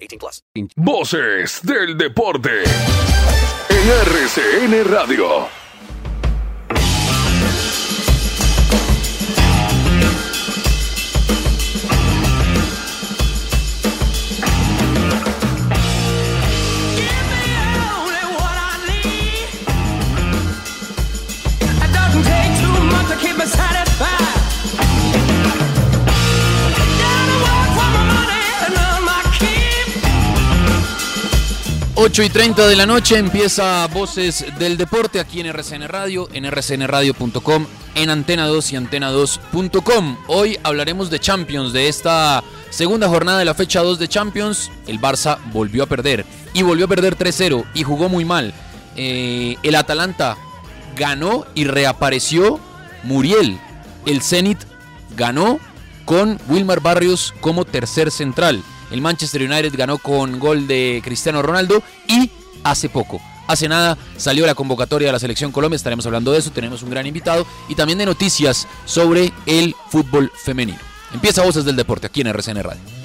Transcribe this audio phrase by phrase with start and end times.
[0.00, 0.42] 18 plus.
[0.76, 2.62] Voces del deporte.
[3.68, 5.48] En RCN Radio.
[32.02, 36.50] Ocho y 30 de la noche empieza Voces del Deporte aquí en RCN Radio, en
[36.50, 40.16] rcnradio.com, en Antena 2 y antena2.com.
[40.26, 44.70] Hoy hablaremos de Champions, de esta segunda jornada de la fecha 2 de Champions.
[44.86, 48.54] El Barça volvió a perder y volvió a perder 3-0 y jugó muy mal.
[48.96, 50.38] Eh, el Atalanta
[50.96, 52.60] ganó y reapareció
[53.02, 53.60] Muriel.
[54.06, 54.60] El Zenit
[55.18, 55.60] ganó
[56.06, 58.62] con Wilmar Barrios como tercer central.
[58.90, 62.30] El Manchester United ganó con gol de Cristiano Ronaldo y
[62.64, 65.76] hace poco, hace nada, salió la convocatoria de la Selección Colombia.
[65.76, 70.32] Estaremos hablando de eso, tenemos un gran invitado y también de noticias sobre el fútbol
[70.44, 70.78] femenino.
[71.12, 72.99] Empieza Voces del Deporte aquí en RCN Radio.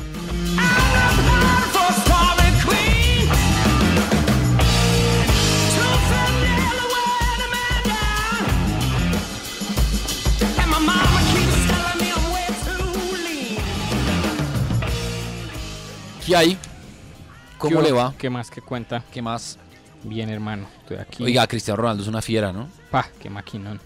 [16.25, 16.57] ¿Qué hay?
[17.57, 18.13] ¿Cómo ¿Qué le va?
[18.17, 18.49] ¿Qué más?
[18.49, 19.03] ¿Qué cuenta?
[19.13, 19.57] ¿Qué más?
[20.03, 20.67] Bien, hermano.
[20.81, 21.23] Estoy aquí.
[21.23, 22.67] Oiga, Cristiano Ronaldo es una fiera, ¿no?
[22.91, 23.79] Pa, qué maquinón.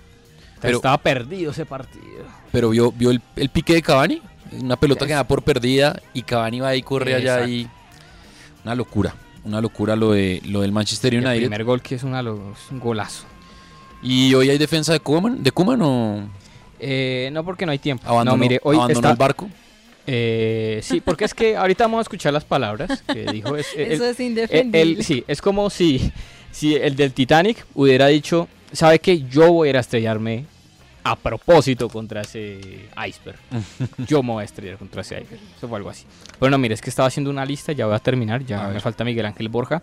[0.62, 2.26] Pero- Estaba perdido ese partido.
[2.52, 6.24] Pero vio, vio el, el pique de Cavani, una pelota que da por perdida y
[6.24, 7.68] Cavani va ahí, corre allá y
[8.66, 11.42] una locura, una locura lo de lo del Manchester El United.
[11.42, 13.24] primer gol que es, una, es un golazo.
[14.02, 16.30] Y hoy hay defensa de Koeman, de Koeman o
[16.80, 18.04] Eh, no porque no hay tiempo.
[18.08, 19.50] abandonó, no, mire, hoy abandonó está- el barco.
[20.08, 23.56] Eh, sí, porque es que ahorita vamos a escuchar las palabras que dijo.
[23.56, 24.82] Es, Eso es indefendible.
[24.82, 26.12] el- el- sí, es como si,
[26.52, 29.22] si el del Titanic hubiera dicho, ¿sabe qué?
[29.24, 30.46] Yo voy a ir a estrellarme
[31.04, 32.60] a propósito contra ese
[33.08, 33.38] iceberg.
[34.06, 35.42] Yo me voy a estrellar contra ese iceberg.
[35.58, 36.06] Eso fue algo así.
[36.40, 38.68] Pero no, mire, es que estaba haciendo una lista, ya voy a terminar, ya A
[38.68, 38.82] me ver.
[38.82, 39.82] falta Miguel Ángel Borja,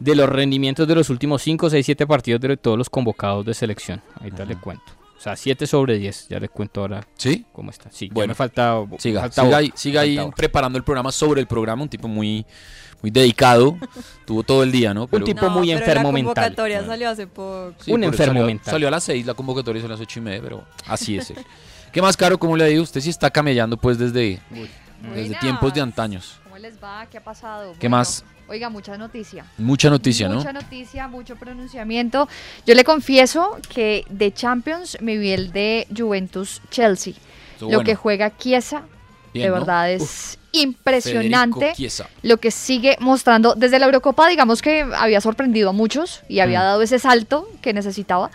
[0.00, 3.54] de los rendimientos de los últimos 5, 6, 7 partidos de todos los convocados de
[3.54, 4.00] selección.
[4.18, 4.84] Ahorita le cuento.
[5.24, 7.46] O sea, 7 sobre 10, ya le cuento ahora ¿Sí?
[7.50, 7.90] cómo está.
[7.90, 8.84] Sí, Bueno, me falta...
[8.98, 12.44] Siga, falta siga ahí, siga ahí preparando el programa sobre el programa, un tipo muy
[13.00, 13.78] muy dedicado,
[14.26, 15.06] tuvo todo el día, ¿no?
[15.06, 16.34] Pero, tipo muy pero enfermo la mental.
[16.34, 17.72] convocatoria salió hace poco.
[17.78, 18.72] Sí, un enfermo salió, mental.
[18.72, 21.30] Salió a las 6, la convocatoria es a las 8 y media, pero así es
[21.30, 21.38] él.
[21.90, 22.38] ¿Qué más caro?
[22.38, 22.82] ¿Cómo le ha ido?
[22.82, 25.40] Usted sí está camellando pues desde, desde Buenas.
[25.40, 26.38] tiempos de antaños.
[26.64, 27.04] ¿Cómo les va?
[27.10, 27.72] ¿Qué ha pasado?
[27.72, 28.24] ¿Qué Bueno, más?
[28.48, 29.44] Oiga, mucha noticia.
[29.58, 30.36] Mucha noticia, ¿no?
[30.36, 32.26] Mucha noticia, mucho pronunciamiento.
[32.66, 37.12] Yo le confieso que de Champions me vi el de Juventus Chelsea.
[37.52, 37.86] Estuvo Lo bueno.
[37.86, 38.82] que juega Chiesa,
[39.34, 39.54] Bien, de ¿no?
[39.56, 41.74] verdad es Uf, impresionante.
[42.22, 46.60] Lo que sigue mostrando desde la Eurocopa, digamos que había sorprendido a muchos y había
[46.60, 46.62] Mm.
[46.62, 48.30] dado ese salto que necesitaba.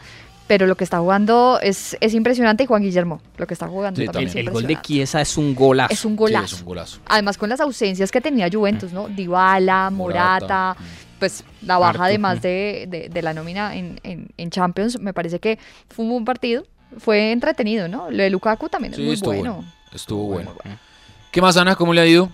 [0.50, 4.02] Pero lo que está jugando es, es impresionante y Juan Guillermo, lo que está jugando
[4.02, 4.82] Sí, también, El, es el gol de.
[4.82, 5.94] Chiesa es un golazo.
[5.94, 6.56] Es un Sí, golazo.
[6.56, 7.00] es un golazo.
[7.08, 9.08] Además con las ausencias que tenía Juventus, ¿no?
[9.10, 10.76] Dybala, Morata, Morata.
[11.20, 12.42] pues la baja además mm.
[12.42, 16.26] de, de- de la nómina en, en- en Champions, me parece que fue un buen
[16.26, 16.66] partido,
[16.98, 18.10] fue entretenido, ¿no?
[18.10, 19.54] Lo de Lukaku también Sí, es muy estuvo bueno.
[19.54, 19.72] bueno.
[19.94, 20.56] Estuvo bueno.
[21.32, 21.76] ¿Qué más, Ana?
[21.76, 22.30] ¿Cómo le ha ido?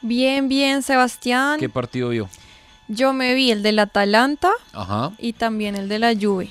[0.00, 1.60] Bien, bien, Sebastián.
[1.60, 2.30] ¿Qué partido vio?
[2.88, 5.12] Yo me vi el del Atalanta Ajá.
[5.18, 6.48] y también el de la Juve.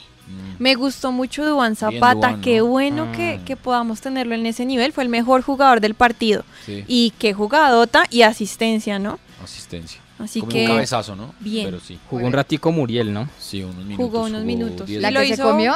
[0.60, 2.66] Me gustó mucho Duan Zapata, Duván, qué ¿no?
[2.68, 3.46] bueno que, Mm.
[3.46, 4.92] que podamos tenerlo en ese nivel.
[4.94, 6.44] Fue el mejor jugador del partido.
[6.66, 6.84] Sí.
[6.88, 9.20] Y qué jugadota y asistencia, ¿no?
[9.44, 10.02] Asistencia.
[10.20, 11.34] Así Como que un cabezazo, ¿no?
[11.40, 11.66] bien.
[11.66, 12.00] Pero sí.
[12.10, 13.30] Jugó un ratico Muriel, ¿no?
[13.40, 14.06] Sí, unos minutos.
[14.06, 14.90] Jugó unos minutos.
[14.90, 15.76] La que se comió,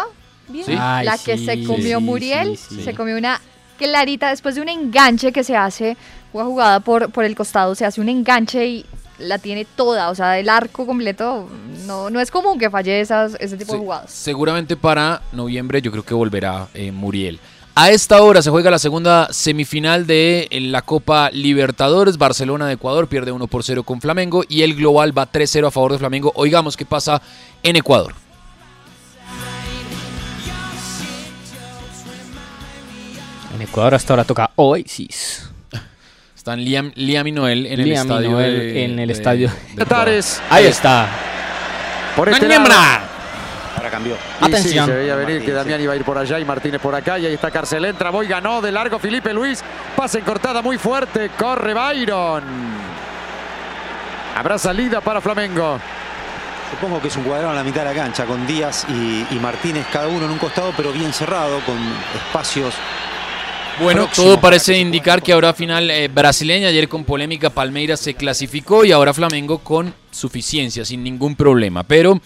[0.49, 0.65] bien.
[0.65, 0.75] Sí.
[0.79, 2.83] Ay, la que sí, se comió sí, Muriel, sí, sí.
[2.83, 3.39] se comió una
[3.77, 5.95] clarita después de un enganche que se hace,
[6.33, 8.85] una jugada por, por el costado, se hace un enganche y
[9.21, 11.49] la tiene toda, o sea, el arco completo.
[11.85, 14.11] No, no es común que falle esas, ese tipo de jugadas.
[14.11, 17.39] Seguramente para noviembre yo creo que volverá eh, Muriel.
[17.73, 22.17] A esta hora se juega la segunda semifinal de la Copa Libertadores.
[22.17, 25.71] Barcelona de Ecuador pierde 1 por 0 con Flamengo y el global va 3-0 a
[25.71, 26.33] favor de Flamengo.
[26.35, 27.21] Oigamos qué pasa
[27.63, 28.13] en Ecuador.
[33.55, 35.50] En Ecuador hasta ahora toca Oasis.
[36.41, 38.31] Están Liam, Liam y Noel en el y estadio.
[38.31, 39.51] Noel de- en el de- estadio.
[39.75, 40.09] de Ecuador.
[40.49, 41.07] Ahí está.
[42.15, 42.47] Por este.
[42.55, 44.15] Ahora cambió.
[44.39, 44.87] Atención.
[44.87, 47.19] sí, se veía venir que Damián iba a ir por allá y Martínez por acá.
[47.19, 47.85] Y ahí está Carcel.
[47.85, 49.63] Entra, voy, ganó de largo Felipe Luis.
[49.95, 51.29] Pase en cortada muy fuerte.
[51.37, 52.43] Corre Byron.
[54.35, 55.77] Habrá salida para Flamengo.
[56.71, 59.37] Supongo que es un cuadrado en la mitad de la cancha, con Díaz y, y
[59.39, 61.77] Martínez cada uno en un costado, pero bien cerrado, con
[62.15, 62.73] espacios.
[63.81, 66.67] Bueno, todo parece indicar que habrá final eh, brasileña.
[66.67, 71.81] Ayer con polémica Palmeiras se clasificó y ahora Flamengo con suficiencia, sin ningún problema.
[71.81, 72.21] Pero,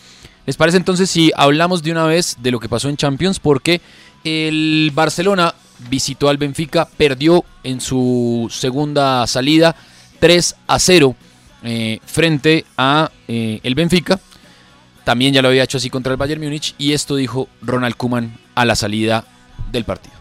[0.46, 3.40] ¿les parece entonces si hablamos de una vez de lo que pasó en Champions?
[3.40, 3.80] Porque
[4.26, 5.56] el Barcelona
[5.90, 9.78] visitó al Benfica, perdió en su segunda salida
[10.20, 11.16] 3 a 0
[11.64, 14.20] eh, frente a eh, el Benfica.
[15.06, 18.38] También ya lo había hecho así contra el Bayern Múnich y esto dijo Ronald Koeman
[18.56, 19.24] a la salida
[19.72, 20.15] del partido.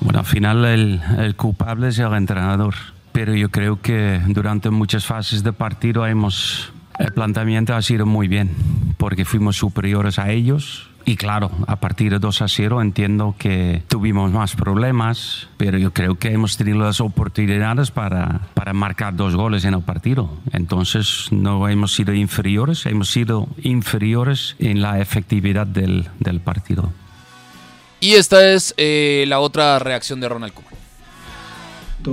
[0.00, 2.74] Bueno, al final el, el culpable es el entrenador,
[3.12, 8.26] pero yo creo que durante muchas fases de partido hemos, el planteamiento ha sido muy
[8.26, 8.50] bien,
[8.96, 10.90] porque fuimos superiores a ellos.
[11.04, 15.92] Y claro, a partir de 2 a 0 entiendo que tuvimos más problemas, pero yo
[15.92, 20.30] creo que hemos tenido las oportunidades para, para marcar dos goles en el partido.
[20.52, 26.92] Entonces no hemos sido inferiores, hemos sido inferiores en la efectividad del, del partido.
[28.00, 30.70] Y esta es eh, la otra reacción de Ronald Koeman.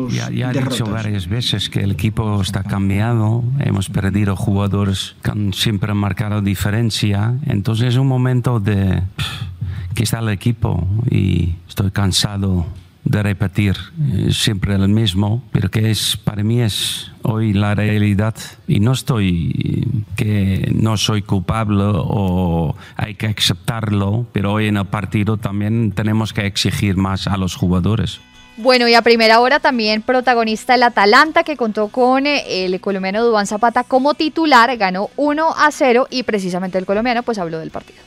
[0.10, 5.32] Ya, ya he dicho varias veces que el equipo está cambiado, hemos perdido jugadores que
[5.32, 11.56] han siempre marcado diferencia, entonces es un momento de pff, que está el equipo y
[11.70, 12.66] estoy cansado
[13.10, 13.76] de repetir
[14.12, 18.36] eh, siempre el mismo, pero que es para mí es hoy la realidad
[18.68, 24.86] y no estoy que no soy culpable o hay que aceptarlo, pero hoy en el
[24.86, 28.20] partido también tenemos que exigir más a los jugadores.
[28.58, 33.24] Bueno, y a primera hora también protagonista el Atalanta que contó con eh, el colombiano
[33.24, 37.72] Duván Zapata como titular, ganó 1 a 0 y precisamente el colombiano pues habló del
[37.72, 38.00] partido.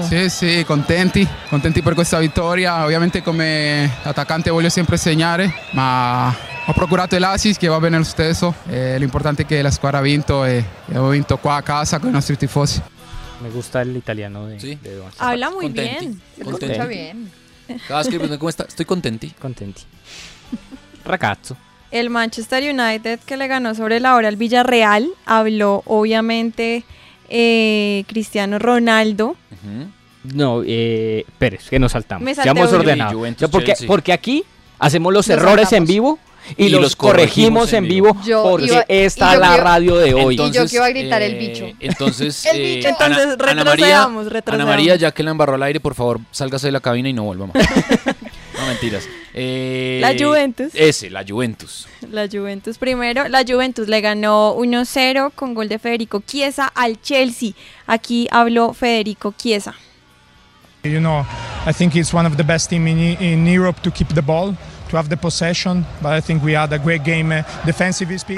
[0.00, 2.82] Sì, sì, contenti, contenti per questa vittoria.
[2.84, 8.54] Ovviamente come attaccante voglio sempre segnare, ma ho procurato l'assist che va bene lo stesso.
[8.68, 12.08] Eh, l'importante è che la squadra ha vinto e, ho vinto qua a casa con
[12.08, 12.80] i nostri tifosi.
[13.40, 15.30] Me gusta el italiano de, de Duván Zapata.
[15.30, 16.06] Habla muy Contenti.
[16.06, 16.20] bien.
[16.42, 16.64] Contenti.
[16.72, 17.30] escucha bien.
[17.88, 19.30] Cada vez que preguntan cómo está, estoy contenti.
[19.38, 19.82] Contenti.
[21.04, 21.56] Ragazzo.
[21.90, 26.84] El Manchester United que le ganó sobre la hora al Villarreal, habló obviamente
[27.32, 29.36] eh, Cristiano Ronaldo.
[30.24, 32.24] No, eh, Pérez, que nos saltamos.
[32.24, 32.80] Me salté Seamos uno.
[32.80, 33.14] ordenados.
[33.14, 34.44] Juventus, Ya, porque, porque aquí
[34.78, 35.88] hacemos los Nos errores saltamos.
[35.90, 36.18] en vivo
[36.56, 38.16] y, Y los, los corregimos, corregimos en vivo.
[38.24, 40.34] Yo porque iba- esta y es yo la radio de hoy.
[40.34, 41.66] Y yo que iba a gritar el bicho.
[41.80, 42.88] Entonces, El eh, bicho.
[42.88, 44.72] Entonces, Ana, Ana María, retrocedamos, Ana retrocedamos.
[44.72, 47.24] María, ya que la embarró al aire, por favor, sálgase de la cabina y no
[47.24, 47.56] vuelva más.
[48.58, 49.08] no, mentiras.
[49.34, 50.74] Eh, La Juventus.
[50.74, 51.86] Ese, la Juventus.
[52.10, 53.28] La Juventus primero.
[53.28, 57.52] La Juventus le ganó 1-0 con gol de Federico Chiesa al Chelsea.
[57.86, 59.74] Aquí habló Federico Chiesa.
[60.84, 61.24] You know,
[61.64, 64.56] I think it's one of the best team in, in Europe to keep the ball,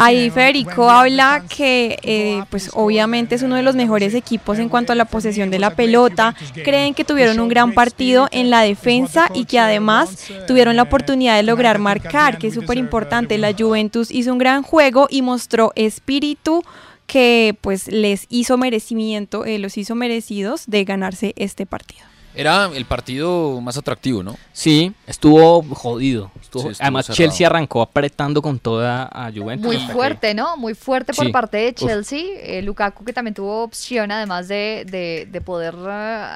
[0.00, 4.92] Ahí Federico habla que eh, pues obviamente es uno de los mejores equipos en cuanto
[4.92, 6.34] a la posesión de la pelota.
[6.64, 11.36] Creen que tuvieron un gran partido en la defensa y que además tuvieron la oportunidad
[11.36, 13.38] de lograr marcar, que es súper importante.
[13.38, 16.62] La Juventus hizo un gran juego y mostró espíritu
[17.06, 22.13] que pues les hizo merecimiento, eh, los hizo merecidos de ganarse este partido.
[22.36, 24.36] Era el partido más atractivo, ¿no?
[24.52, 26.32] Sí, estuvo jodido.
[26.42, 27.16] Estuvo- Sí, estuvo además, cerrado.
[27.16, 29.66] Chelsea arrancó apretando con toda a Juventus.
[29.66, 30.56] Muy que- fuerte, ¿no?
[30.56, 31.32] Muy fuerte por Sí.
[31.32, 31.74] parte de.
[31.74, 32.24] Chelsea.
[32.40, 35.74] Eh, Lukaku que también tuvo opción además de, de- de poder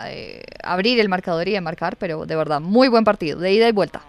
[0.06, 3.68] eh, abrir el marcador y de marcar, pero de verdad, muy buen partido, de ida
[3.68, 4.02] y vuelta.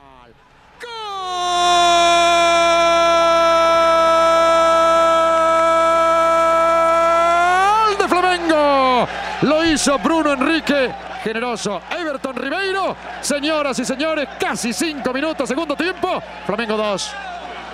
[6.62, 9.08] ¡Gol de Flamengo!
[9.42, 10.92] Lo hizo Bruno Enrique.
[11.24, 12.96] Generoso Everton Ribeiro.
[13.22, 16.22] Señoras y señores, casi cinco minutos, segundo tiempo.
[16.46, 17.12] Flamengo 2,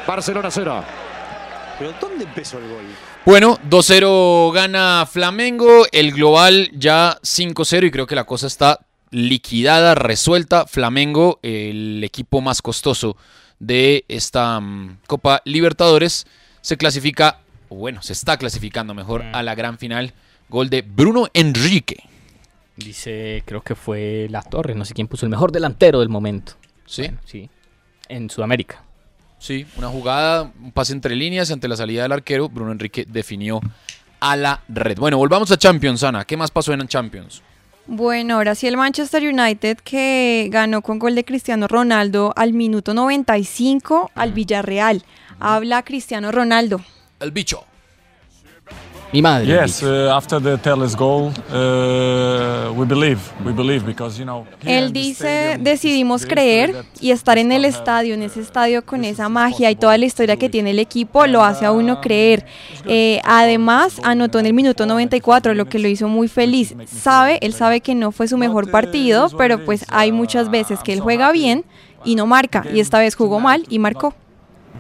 [0.07, 0.83] Barcelona 0.
[1.77, 2.85] Pero ¿dónde empezó el gol?
[3.25, 8.79] Bueno, 2-0 gana Flamengo, el global ya 5-0 y creo que la cosa está
[9.11, 10.67] liquidada, resuelta.
[10.67, 13.17] Flamengo, el equipo más costoso
[13.59, 16.27] de esta mm, Copa Libertadores,
[16.61, 20.13] se clasifica o bueno, se está clasificando mejor a la gran final.
[20.49, 22.03] Gol de Bruno Enrique.
[22.77, 26.53] Dice, creo que fue La Torre, no sé quién puso el mejor delantero del momento.
[26.85, 27.03] ¿Sí?
[27.03, 27.49] Bueno, sí.
[28.09, 28.83] En Sudamérica.
[29.39, 32.49] Sí, una jugada, un pase entre líneas ante la salida del arquero.
[32.49, 33.61] Bruno Enrique definió
[34.19, 34.97] a la red.
[34.97, 36.25] Bueno, volvamos a Champions, Ana.
[36.25, 37.41] ¿Qué más pasó en Champions?
[37.87, 42.95] Bueno, ahora sí el Manchester United que ganó con gol de Cristiano Ronaldo al minuto
[42.95, 45.03] 95 al Villarreal.
[45.39, 46.81] Habla Cristiano Ronaldo.
[47.19, 47.63] El bicho.
[49.15, 49.47] Mi madre.
[49.47, 54.45] Yes, uh, after the Teles goal, uh, we believe, we believe because you know.
[54.61, 59.29] here Él dice, decidimos creer y estar en el estadio, en ese estadio con esa
[59.29, 62.45] magia y toda la historia que tiene el equipo, lo hace a uno creer.
[62.87, 66.75] Eh, además, anotó en el minuto 94, lo que lo hizo muy feliz.
[66.85, 70.91] Sabe, él sabe que no fue su mejor partido, pero pues hay muchas veces que
[70.91, 71.63] él juega bien
[72.03, 74.13] y no marca, y esta vez jugó mal y marcó.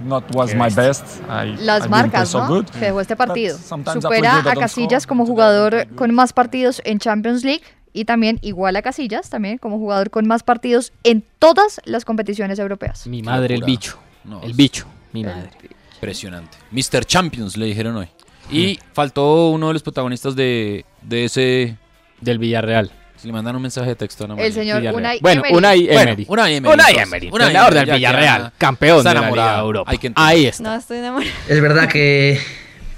[0.03, 1.21] Not was my best.
[1.29, 2.47] I, Las marcas, so ¿no?
[2.47, 2.65] good.
[2.65, 3.57] Que dejó este partido.
[3.57, 8.81] Supera a Casillas como jugador con más partidos en Champions League y también igual a
[8.81, 13.07] Casillas también como jugador con más partidos en todas las competiciones europeas.
[13.07, 13.97] Mi madre, el bicho.
[14.25, 15.49] No, el bicho, mi madre.
[15.95, 16.57] Impresionante.
[16.71, 17.05] Mr.
[17.05, 18.09] Champions le dijeron hoy.
[18.51, 21.77] Y faltó uno de los protagonistas de, de ese...
[22.21, 22.91] Del Villarreal.
[23.17, 24.81] Si le mandan un mensaje de texto a El señor.
[24.93, 25.55] Unai Bueno, Emery.
[25.57, 26.25] Unai Emery.
[26.27, 26.95] Unai Emery, Unai.
[26.97, 29.29] Emery, Unai del Villarreal, campeón de la.
[29.31, 29.91] Liga de Europa.
[29.91, 30.29] Hay que entender.
[30.31, 30.63] Ahí está.
[30.63, 31.31] No, estoy enamorada.
[31.47, 32.39] Es verdad que,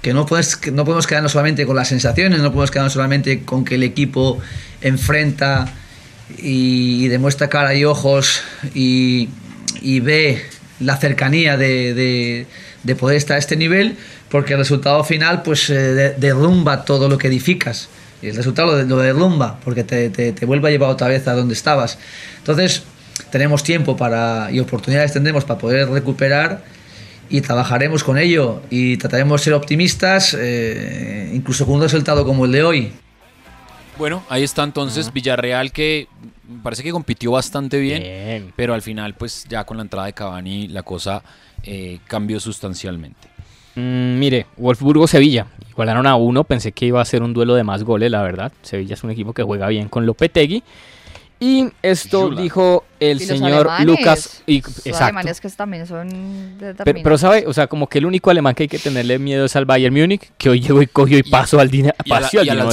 [0.02, 3.44] que no, puedes, que no podemos quedarnos solamente con las sensaciones, no podemos quedarnos solamente
[3.44, 4.38] con que el equipo
[4.80, 5.72] enfrenta
[6.38, 8.42] y, y demuestra cara y ojos
[8.74, 9.28] y,
[9.80, 10.44] y ve
[10.80, 12.46] la cercanía de, de-
[12.84, 13.96] de poder estar a este nivel,
[14.30, 17.88] porque el resultado final pues eh, de- derrumba todo lo que edificas.
[18.22, 21.26] Y el resultado lo, lo derrumba, porque te, te, te vuelve a llevar otra vez
[21.28, 21.98] a donde estabas.
[22.38, 22.82] Entonces,
[23.30, 26.62] tenemos tiempo para, y oportunidades tendremos para poder recuperar
[27.30, 32.46] y trabajaremos con ello y trataremos de ser optimistas, eh, incluso con un resultado como
[32.46, 32.92] el de hoy.
[33.98, 36.06] Bueno, ahí está entonces Villarreal que
[36.62, 40.68] parece que compitió bastante bien, pero al final pues ya con la entrada de Cavani
[40.68, 41.22] la cosa
[41.64, 43.27] eh, cambió sustancialmente.
[43.74, 45.46] Mm, mire, Wolfsburgo-Sevilla.
[45.70, 46.44] Igualaron a uno.
[46.44, 48.52] Pensé que iba a ser un duelo de más goles, la verdad.
[48.62, 50.62] Sevilla es un equipo que juega bien con Lopetegui.
[51.40, 52.42] Y esto Yula.
[52.42, 54.42] dijo el Y señor alemanes, Lucas.
[54.46, 55.04] Y, Los exacto.
[55.04, 58.68] alemanes que también son Pero, sabe, o sea, como que el único alemán que hay
[58.68, 61.70] que tenerle miedo es al Bayern Múnich, que hoy llegó y cogió y pasó al
[61.70, 62.70] Dina, y al y Dinamo.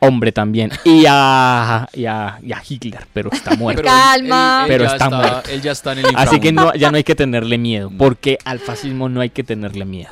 [0.00, 0.70] Hombre también.
[0.84, 3.82] Y a, y a, y a Hitler, pero está muerto.
[3.82, 4.64] Pero Calma.
[4.66, 5.50] él- él pero está, está- muerto.
[5.50, 8.38] él ya está en el Así que no, ya no hay que tenerle miedo, porque
[8.44, 10.10] al fascismo no hay que tenerle miedo.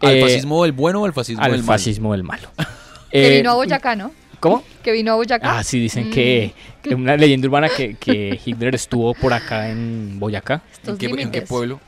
[0.00, 1.72] ¿Al Eh, fascismo del bueno o al fascismo al del malo?
[1.72, 2.48] fascismo del malo.
[3.10, 4.12] Que Eh, vino a Boyacá, ¿no?
[4.38, 4.62] ¿Cómo?
[4.82, 5.58] Que vino a Boyacá.
[5.58, 6.12] Ah, sí, dicen Mm.
[6.12, 10.60] que, que una leyenda urbana que, que Hitler estuvo por acá en Boyacá.
[10.86, 11.48] ¿En qué, en qué límites.
[11.48, 11.80] pueblo?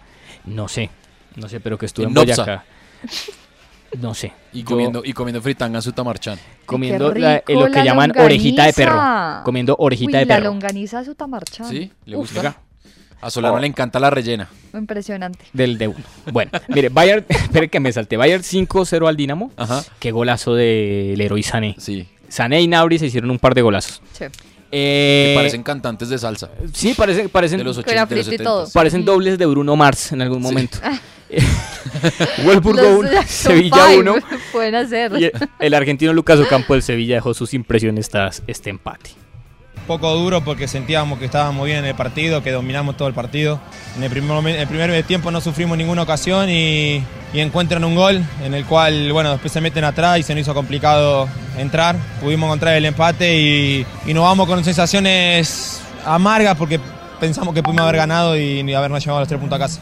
[0.46, 0.90] No sé,
[1.36, 2.14] no sé, pero que estuvo En en.
[2.14, 2.64] Boyacá.
[3.98, 4.32] No sé.
[4.52, 6.38] Y Yo comiendo, y comiendo fritanga en Sutamarchán.
[6.66, 9.00] comiendo la- eh, rico lo que la llaman orejita de perro.
[9.44, 10.46] Comiendo orejita Uy, de la perro.
[10.50, 11.68] longaniza de Sutamarchán.
[11.68, 11.90] ¿Sí?
[12.04, 12.56] ¿Le Uf, gusta?
[13.22, 14.48] A Solano le encanta la rellena.
[14.72, 15.44] Impresionante.
[15.52, 15.98] Del de uno.
[16.32, 18.16] Bueno, mire, Bayern, espere que me salte.
[18.16, 19.52] Bayern 5-0 al Dinamo.
[19.56, 19.82] Ajá.
[19.98, 21.74] Qué golazo del héroe Sané.
[21.78, 22.08] Sí.
[22.28, 24.00] Sané y Nauri se hicieron un par de golazos.
[24.12, 24.24] Sí.
[24.72, 26.48] Eh, Que parecen cantantes de salsa.
[26.72, 28.60] Sí, parecen, parecen, De los Con 80 de los aflito y todo.
[28.66, 28.78] 70.
[28.78, 30.78] parecen dobles de Bruno Mars en algún momento.
[30.84, 30.98] Ah.
[32.44, 34.14] Wolfsburgo Los 1, Jackson Sevilla Five 1.
[34.52, 35.12] Pueden hacer.
[35.20, 39.10] Y el argentino Lucas Ocampo del Sevilla dejó sus impresiones tras este empate.
[39.86, 43.60] poco duro porque sentíamos que estábamos bien en el partido, que dominamos todo el partido.
[43.96, 48.22] En el primer, el primer tiempo no sufrimos ninguna ocasión y, y encuentran un gol
[48.44, 51.96] en el cual, bueno, después se meten atrás y se nos hizo complicado entrar.
[52.20, 56.80] Pudimos encontrar el empate y, y nos vamos con sensaciones amargas porque
[57.18, 59.80] pensamos que pudimos haber ganado y, y habernos llevado los tres puntos a casa.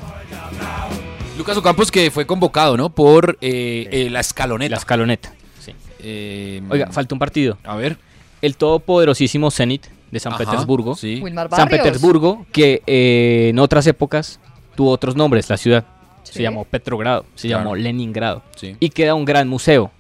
[1.38, 2.90] Lucas Ocampos que fue convocado, ¿no?
[2.90, 4.70] Por eh, eh, la escaloneta.
[4.72, 5.72] La escaloneta, sí.
[6.00, 7.56] Eh, Oiga, falta un partido.
[7.64, 7.96] A ver.
[8.42, 10.94] El todopoderosísimo Zenit de San Ajá, Petersburgo.
[10.94, 11.20] sí.
[11.22, 11.68] Wilmar San.
[11.68, 14.40] Petersburgo, que eh, en otras épocas
[14.74, 15.84] tuvo otros nombres, la ciudad.
[16.22, 16.34] Sí.
[16.34, 17.62] Se llamó Petrogrado, se Claro.
[17.64, 18.42] llamó Leningrado.
[18.56, 18.76] Sí.
[18.80, 19.90] Y queda un gran museo.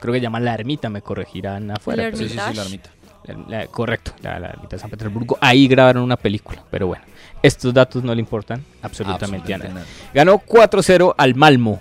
[0.00, 2.10] Creo que se llama La Ermita, me corregirán afuera.
[2.10, 2.90] La Sí, sí, sí, la ermita.
[3.24, 5.36] La- la- correcto, la, la ermita de San Petersburgo.
[5.40, 7.04] Ahí grabaron una película, pero bueno,
[7.42, 9.70] estos datos no le importan absolutamente, a nadie.
[9.70, 11.80] Absolutamente Ganó 4-0 al Malmo.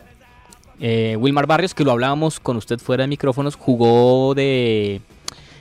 [0.79, 5.01] Eh, Wilmar Barrios, que lo hablábamos con usted fuera de micrófonos, jugó de.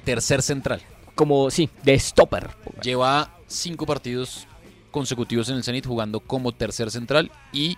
[0.04, 0.82] Tercer central.
[1.14, 2.50] Como, sí, de stopper.
[2.82, 4.46] Lleva cinco partidos
[4.90, 7.76] consecutivos en el Zenit jugando como tercer central y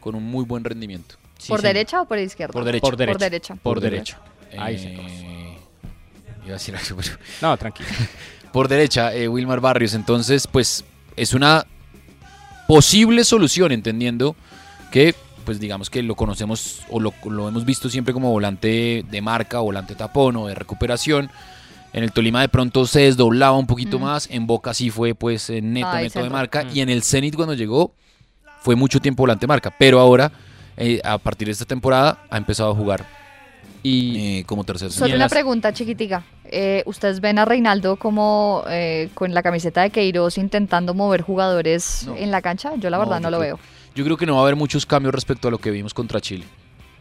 [0.00, 1.14] con un muy buen rendimiento.
[1.48, 2.52] ¿Por derecha o por izquierda?
[2.52, 2.82] Por derecha.
[2.86, 3.18] Por derecha.
[3.18, 3.56] Por derecha.
[3.62, 4.18] Por derecha.
[4.58, 5.58] Ahí se Eh,
[6.44, 7.88] iba a decir algo, pero- No, tranquilo.
[8.52, 9.94] Por derecha, eh, Wilmar Barrios.
[9.94, 10.84] Entonces, pues
[11.16, 11.66] es una
[12.68, 14.36] posible solución, entendiendo
[14.90, 15.14] que
[15.44, 19.58] pues digamos que lo conocemos o lo, lo hemos visto siempre como volante de marca,
[19.58, 21.30] volante tapón o de recuperación.
[21.92, 24.02] En el Tolima de pronto se desdoblaba un poquito Mm.
[24.02, 26.68] más, en Boca sí fue pues eh, neto, Ay, neto de marca Mm.
[26.76, 27.92] y en el Zenit cuando llegó
[28.60, 30.30] fue mucho tiempo volante de marca, pero ahora
[30.76, 33.04] eh, a partir de esta temporada ha empezado a jugar
[33.82, 36.22] y como tercer Solo una pregunta chiquitica.
[36.54, 42.06] Eh, ¿Ustedes ven a Reinaldo como eh, con la camiseta de Queiroz intentando mover jugadores
[42.16, 42.72] en la cancha?
[42.76, 43.64] Yo la verdad no, lo creo- veo.
[43.94, 46.20] Yo creo que no va a haber muchos cambios respecto a lo que vimos contra
[46.20, 46.44] Chile.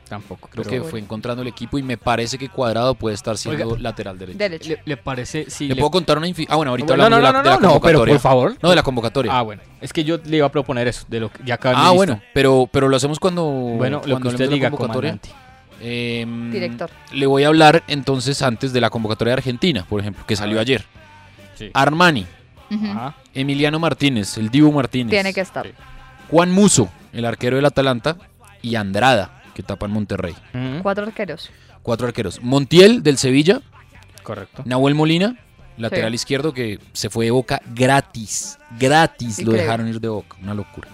[0.10, 0.50] Tampoco.
[0.52, 3.80] Creo que fue encontrando el equipo y me parece que Cuadrado puede estar siendo Oiga,
[3.82, 4.38] lateral derecho.
[4.38, 4.70] Derecho.
[4.72, 5.50] ¿Le, le parece?
[5.50, 7.38] Sí, ¿Le, puedo contar una infi- Ah, bueno, ahorita no, hablamos no, de la, no,
[7.44, 8.14] de la no, no, pero convocatoria.
[8.16, 8.56] por favor.
[8.62, 9.32] No, de la convocatoria.
[9.38, 9.62] Ah, bueno.
[9.80, 12.22] Es que yo le iba a proponer eso, de lo que ya acá Ah, bueno,
[12.34, 13.44] pero, pero lo hacemos cuando.
[13.46, 15.12] Bueno, lo que cuando usted diga, convocatoria.
[15.12, 15.30] comandante.
[15.82, 16.90] Em, Director.
[17.12, 20.60] Le voy a hablar entonces antes de la convocatoria de Argentina, por ejemplo, que salió
[20.60, 20.86] ayer.
[21.56, 21.70] Sí.
[21.74, 22.26] Armani.
[23.34, 25.10] Emiliano Martínez, el Dibu Martínez.
[25.10, 25.68] Tiene que estar.
[26.30, 28.16] Juan Muso, el arquero del Atalanta,
[28.62, 30.36] y Andrada, que tapa en Monterrey.
[30.82, 31.50] Cuatro arqueros.
[31.84, 32.42] Cuatro arqueros.
[32.42, 33.60] Montiel del Sevilla.
[34.24, 34.62] Correcto.
[34.66, 35.36] Nahuel Molina,
[35.78, 36.16] lateral Sí.
[36.16, 38.58] izquierdo, que se fue de Boca gratis.
[38.80, 40.38] Gratis lo dejaron ir de Boca.
[40.42, 40.88] Una locura.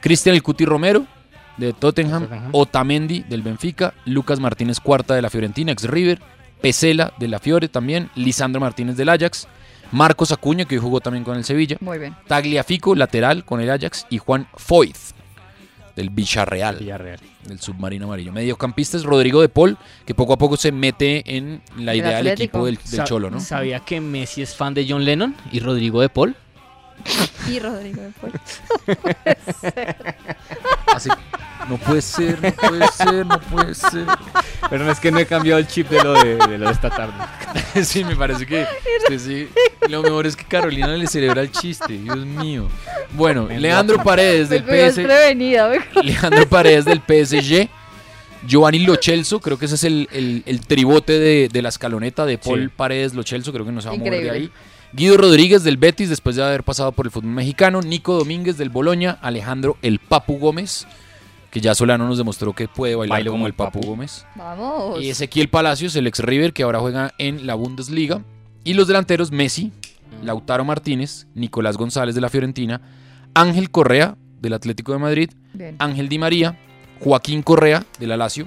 [0.00, 1.06] Cristian El Cuti Romero,
[1.58, 2.22] de Tottenham.
[2.22, 2.48] Tottenham.
[2.52, 3.92] Otamendi, del Benfica.
[4.06, 6.20] Lucas Martínez Cuarta, de la Fiorentina, ex River.
[6.60, 8.10] Pesela, de la Fiore también.
[8.14, 9.46] Lisandro Martínez, del Ajax.
[9.92, 11.76] Marcos Acuña, que hoy jugó también con el Sevilla.
[11.80, 12.14] Muy bien.
[12.26, 14.06] Tagliafico, lateral, con el Ajax.
[14.10, 14.96] Y Juan Foyt,
[15.96, 16.76] del Villarreal.
[16.78, 17.20] Villarreal.
[17.44, 18.30] Del submarino amarillo.
[18.32, 22.26] Mediocampista es Rodrigo de Paul, que poco a poco se mete en la idea del
[22.28, 23.40] equipo del, del Sa- Cholo, ¿no?
[23.40, 26.36] ¿Sabía que Messi es fan de John Lennon y Rodrigo de Paul?
[27.48, 28.32] Y Rodrigo de Paul.
[30.94, 31.08] Así,
[31.68, 34.04] no puede ser, no puede ser, no puede ser.
[34.70, 36.72] Pero no es que no he cambiado el chip de lo de, de lo de
[36.72, 37.14] esta tarde.
[37.84, 38.66] sí, me parece que
[39.02, 39.48] usted sí.
[39.88, 42.68] Lo mejor es que Carolina le celebra el chiste, Dios mío.
[43.12, 44.96] Bueno, Leandro Paredes del Me cogió PS.
[44.96, 47.68] desprevenida, me cogió- Leandro Paredes del PSG.
[48.46, 52.38] Giovanni Lochelso, creo que ese es el, el- el tribote de, de la escaloneta de
[52.38, 52.68] Paul Sí.
[52.76, 54.50] Paredes Lochelso, creo que no se va a mover de ahí.
[54.92, 57.82] Guido Rodríguez del Betis, después de haber pasado por el fútbol mexicano.
[57.82, 59.18] Nico Domínguez del Boloña.
[59.20, 60.86] Alejandro El Papu Gómez,
[61.50, 63.86] que ya Solano nos demostró que puede bailar Bailo como el Papu Papu.
[63.86, 64.24] Gómez.
[64.34, 65.02] Vamos.
[65.02, 68.22] Y Ezequiel Palacios, el ex River, que ahora juega en la Bundesliga.
[68.64, 69.72] Y los delanteros, Messi,
[70.22, 72.80] Lautaro Martínez, Nicolás González de la Fiorentina,
[73.34, 75.76] Ángel Correa del Atlético de Madrid, Bien.
[75.78, 76.58] Ángel Di María,
[77.00, 78.46] Joaquín Correa de la Lazio,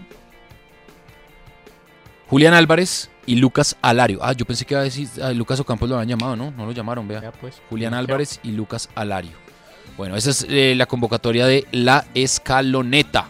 [2.30, 4.20] Julián Álvarez y Lucas Alario.
[4.22, 6.52] Ah, yo pensé que iba a decir, ah, Lucas Ocampos lo habían llamado, ¿no?
[6.52, 7.22] No lo llamaron, vea.
[7.22, 7.62] Ya, pues.
[7.70, 8.00] Julián Ya.
[8.00, 9.32] Álvarez y Lucas Alario.
[9.98, 13.30] Bueno, esa es eh, la convocatoria de la escaloneta.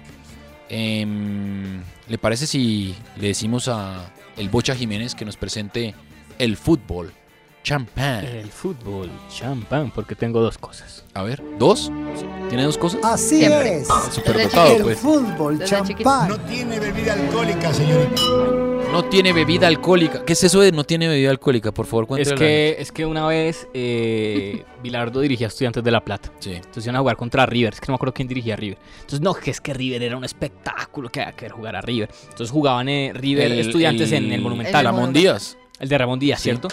[0.69, 5.93] Em, ¿Le parece si le decimos a el Bocha Jiménez que nos presente
[6.39, 7.13] el fútbol?
[7.63, 8.25] Champán.
[8.25, 11.05] El fútbol, champán, porque tengo dos cosas.
[11.13, 11.91] A ver, ¿dos?
[12.49, 13.01] ¿Tiene dos cosas?
[13.03, 13.77] Así Siempre.
[13.81, 13.87] es.
[14.11, 14.99] Superdotado, El pues.
[14.99, 15.87] fútbol, Desde champán.
[16.31, 16.39] chiquito.
[16.49, 18.21] tiene bebida alcohólica, señorita.
[18.91, 20.25] No tiene bebida alcohólica.
[20.25, 21.71] ¿Qué es eso de no tiene bebida alcohólica?
[21.71, 22.35] Por favor, Es cuéntale.
[22.35, 26.31] que, es que una vez eh, Bilardo dirigía a Estudiantes de La Plata.
[26.39, 26.53] Sí.
[26.55, 27.73] Entonces iban a jugar contra River.
[27.73, 28.79] Es que no me acuerdo quién dirigía a River.
[28.95, 31.81] Entonces, no, que es que River era un espectáculo que había que ver jugar a
[31.81, 32.09] River.
[32.23, 34.83] Entonces jugaban eh, River El- Estudiantes en el el- Monumental.
[34.83, 35.57] Ramón Díaz.
[35.79, 36.43] El de Ramón Díaz, Sí.
[36.49, 36.67] ¿cierto?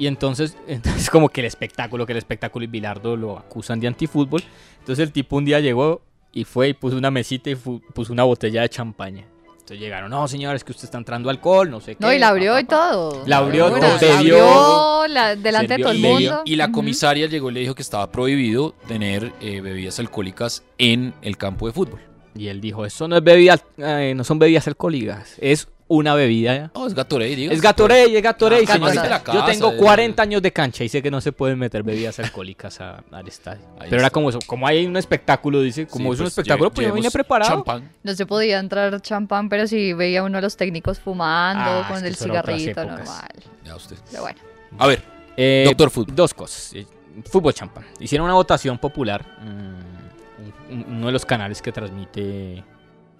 [0.00, 3.86] Y entonces, entonces como que el espectáculo, que el espectáculo y Bilardo lo acusan de
[3.86, 4.42] antifútbol.
[4.78, 6.00] Entonces el tipo un día llegó
[6.32, 9.26] y fue y puso una mesita y puso una botella de champaña.
[9.52, 11.98] Entonces llegaron, no señores, que usted está entrando alcohol, no sé qué.
[12.00, 12.90] No, y la pa, abrió pa, y pa".
[12.90, 13.22] todo.
[13.26, 14.16] La abrió, La bebió.
[14.48, 16.42] abrió la- delante de todo el Y le- mundo.
[16.46, 21.12] Y la comisaria llegó y le dijo que estaba prohibido tener eh, bebidas alcohólicas en
[21.22, 22.00] el campo de fútbol.
[22.34, 26.70] Y él dijo, eso no es bebida, eh, no son bebidas alcohólicas, es una bebida.
[26.74, 27.52] No, es Gatorade, diga.
[27.52, 29.22] Es Gatorade, es Gatorade, Ah, señorita.
[29.32, 29.76] Yo tengo eh.
[29.76, 33.26] 40 años de cancha y sé que no se pueden meter bebidas alcohólicas a- al
[33.26, 33.62] estadio.
[33.72, 34.10] Ahí Pero era está.
[34.10, 36.94] como eso, como hay un espectáculo, dice, como Sí, es un pues, espectáculo, pues yo
[36.94, 37.50] vine preparado.
[37.50, 37.90] champán.
[38.04, 41.96] No se podía entrar champán, pero sí veía uno a los técnicos fumando Ah, con
[41.96, 43.28] es que el era cigarrito normal.
[43.64, 43.96] Ya usted.
[44.10, 44.38] Pero bueno.
[44.78, 45.02] A ver,
[45.36, 46.14] Eh, Doctor Fútbol.
[46.14, 46.72] Dos cosas.
[46.74, 46.86] Eh,
[47.24, 47.84] Fútbol champán.
[47.98, 49.24] Hicieron una votación popular.
[49.40, 52.62] mm, un- uno de los canales que transmite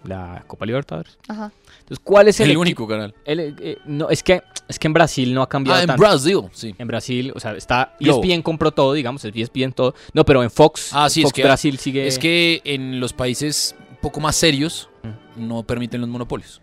[0.04, 1.18] la Copa Libertadores.
[1.28, 1.52] Ajá.
[1.80, 3.14] Entonces, ¿cuál es el, único canal.
[3.24, 6.00] el, eh, no, es que, es que en Brasil no ha cambiado Ah, en tanto.
[6.00, 6.74] Brasil, sí.
[6.78, 8.22] En Brasil, o sea, está Globo.
[8.22, 9.94] ESPN compró todo, digamos, ESPN todo.
[10.14, 12.06] No, pero en Fox, Ah, sí, Fox es que, Brasil sigue.
[12.06, 15.48] es que en los países un poco más serios Mm.
[15.48, 16.60] no permiten los monopolios.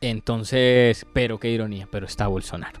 [0.00, 2.80] Entonces, pero qué ironía, pero está Bolsonaro.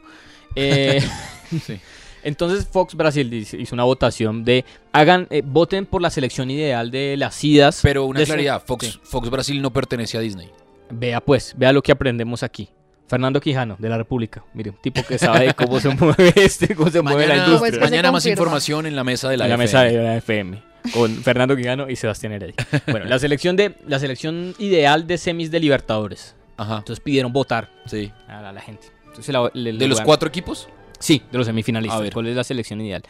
[0.54, 1.00] Eh,
[1.66, 1.78] Sí.
[2.24, 7.16] Entonces Fox Brasil hizo una votación de hagan eh, voten por la selección ideal de
[7.16, 7.80] las idas.
[7.82, 9.00] Pero una su- claridad, Fox, Sí.
[9.02, 10.50] Fox Brasil no pertenece a Disney.
[10.90, 12.68] Vea pues, vea lo que aprendemos aquí.
[13.08, 14.42] Fernando Quijano, de la República.
[14.54, 17.54] Mire, un tipo que sabe cómo se mueve este, cómo se mueve la Mañana, Pues
[17.58, 17.70] industria.
[17.70, 19.64] que se mañana más información en la mesa de la, en la FM.
[19.64, 20.62] mesa de la FM.
[20.94, 22.54] con Fernando Quijano y Sebastián Heredia.
[22.86, 26.34] Bueno, la selección de la selección ideal de semis de Libertadores.
[26.56, 26.78] Ajá.
[26.78, 28.10] Entonces pidieron votar Sí.
[28.28, 28.86] a la, a la gente.
[29.08, 30.68] Entonces, la- le- le ¿De los cuatro equipos?
[31.02, 31.98] Sí, de los semifinalistas.
[31.98, 32.12] A ver.
[32.12, 33.02] ¿Cuál es la selección ideal?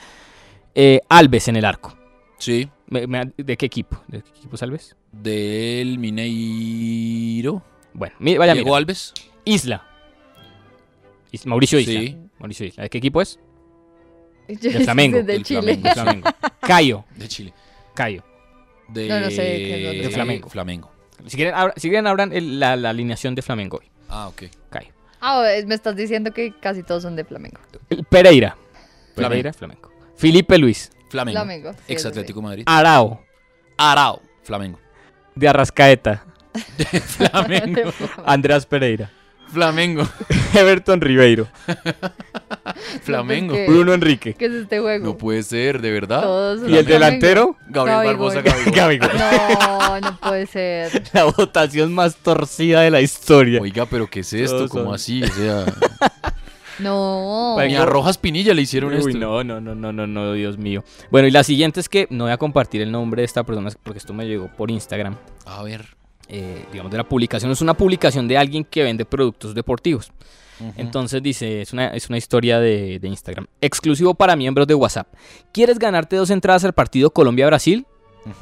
[0.75, 1.97] Eh, Alves en el arco.
[2.39, 2.69] Sí.
[2.89, 4.03] Me- me- ¿De qué equipo?
[4.09, 4.97] ¿De qué equipo es Alves?
[5.13, 7.63] Del Mineiro.
[7.93, 8.79] Bueno, mi- vaya Diego mira.
[8.79, 9.13] Alves.
[9.45, 9.87] Isla.
[11.31, 12.01] Is- Mauricio Isla.
[12.01, 12.17] Sí.
[12.39, 12.83] Mauricio Isla.
[12.85, 13.39] ¿De qué equipo es?
[14.49, 15.19] Yo- De Flamengo.
[15.19, 15.61] de Del Chile.
[15.61, 16.31] Flamengo, Flamengo.
[16.61, 17.05] Cayo.
[17.17, 17.53] De Chile.
[17.95, 18.25] Cayo.
[18.89, 20.49] De, No, no sé De Flamengo.
[20.49, 20.91] Flamengo.
[21.27, 23.87] Si quieren, abra- si quieren abran el- la, la alineación de Flamengo hoy.
[24.09, 24.45] Ah, ok.
[24.71, 24.93] Cayo.
[25.25, 27.61] Ah, me estás diciendo que casi todos son de Flamengo.
[28.11, 28.57] Pereira.
[29.15, 29.31] Flamengo.
[29.31, 29.93] Pereira, Flamengo.
[30.17, 30.91] Felipe Luis.
[31.09, 31.39] Flamengo.
[31.39, 32.33] Flamengo, sí, Ex sí.
[32.41, 32.65] Madrid.
[32.67, 33.23] Arao.
[33.77, 34.21] Arao.
[34.43, 34.81] Flamengo.
[35.37, 36.25] De Arrascaeta.
[37.07, 37.93] Flamengo.
[38.27, 39.11] Andrés Pereira.
[39.53, 40.03] Flamengo.
[40.55, 41.47] Everton Ribeiro.
[43.03, 43.55] Flamengo.
[43.67, 44.35] Bruno Enrique.
[44.35, 45.05] ¿Qué es este juego?
[45.05, 46.23] No puede ser, de verdad.
[46.23, 46.91] Todos ¿Y el Flamengo.
[46.93, 47.57] delantero?
[47.69, 48.73] Gabriel Barbosa Gabigol.
[48.75, 49.11] Gabigol.
[49.19, 51.03] No, no puede ser.
[51.13, 53.61] La votación más torcida de la historia.
[53.61, 54.57] Oiga, pero ¿qué es esto?
[54.57, 55.23] Todos ¿Cómo son- así?
[55.23, 55.65] O sea,
[56.79, 57.57] No.
[57.67, 59.19] Ni a Rojas Pinilla le hicieron Uy, esto.
[59.19, 60.85] no, no, no, no, no, no, Dios mío.
[61.11, 63.71] Bueno, y la siguiente es que no voy a compartir el nombre de esta persona
[63.83, 65.17] porque esto me llegó por Instagram.
[65.47, 65.97] A ver.
[66.33, 67.53] Eh, digamos, de la publicación.
[67.53, 70.11] Es una publicación de alguien que vende productos deportivos.
[70.77, 73.49] Entonces dice, es una, es una historia de, de Instagram.
[73.61, 75.09] Exclusivo para miembros de WhatsApp.
[75.53, 77.85] ¿Quieres ganarte dos entradas al partido Colombia-Brasil?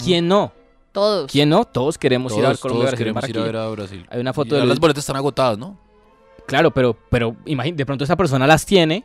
[0.04, 0.52] ¿Quién no?
[0.92, 1.30] Todos.
[1.30, 1.64] ¿Quién no?
[1.64, 4.06] Todos queremos ir a ver Todos, Colombia todos queremos ir a ver a Brasil.
[4.10, 5.78] Hay una foto de las boletas están agotadas, ¿no?
[6.46, 9.04] Claro, pero, pero imagínate, de pronto esa persona las tiene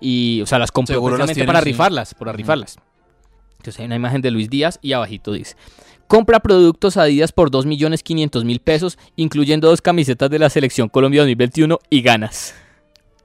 [0.00, 1.66] y, o sea, las compró las tiene, para sí.
[1.66, 2.76] rifarlas, para rifarlas.
[3.58, 5.54] Entonces hay una imagen de Luis Díaz y abajito dice,
[6.08, 12.02] compra productos Adidas por 2.500.000 pesos, incluyendo dos camisetas de la Selección Colombia 2021 y
[12.02, 12.54] ganas.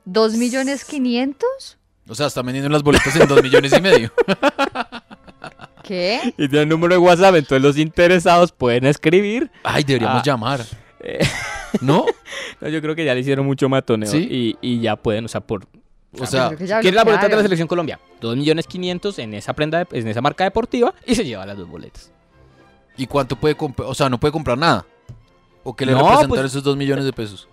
[0.05, 1.77] ¿Dos millones quinientos?
[2.07, 4.11] O sea, están vendiendo las boletas en dos millones y medio.
[5.83, 6.19] ¿Qué?
[6.37, 9.51] Y tiene el número de WhatsApp, entonces los interesados pueden escribir.
[9.63, 10.23] Ay, deberíamos Ah.
[10.25, 10.61] llamar.
[11.01, 11.19] Eh,
[11.81, 12.05] ¿No?
[12.61, 14.55] no, yo creo que ya le hicieron mucho matoneo ¿Sí?
[14.61, 15.65] y, y ya pueden, o sea, por...
[16.19, 17.41] O sea, creo que ya ¿Quiere la boleta de la.
[17.41, 17.99] Selección Colombia?
[18.21, 22.11] 2.500.000 en esa prenda, de- en esa marca deportiva y se lleva las dos boletas.
[22.97, 23.87] ¿Y cuánto puede comprar?
[23.89, 24.85] O sea, no puede comprar nada.
[25.63, 27.47] ¿O qué le No, representan pues- esos dos millones de pesos?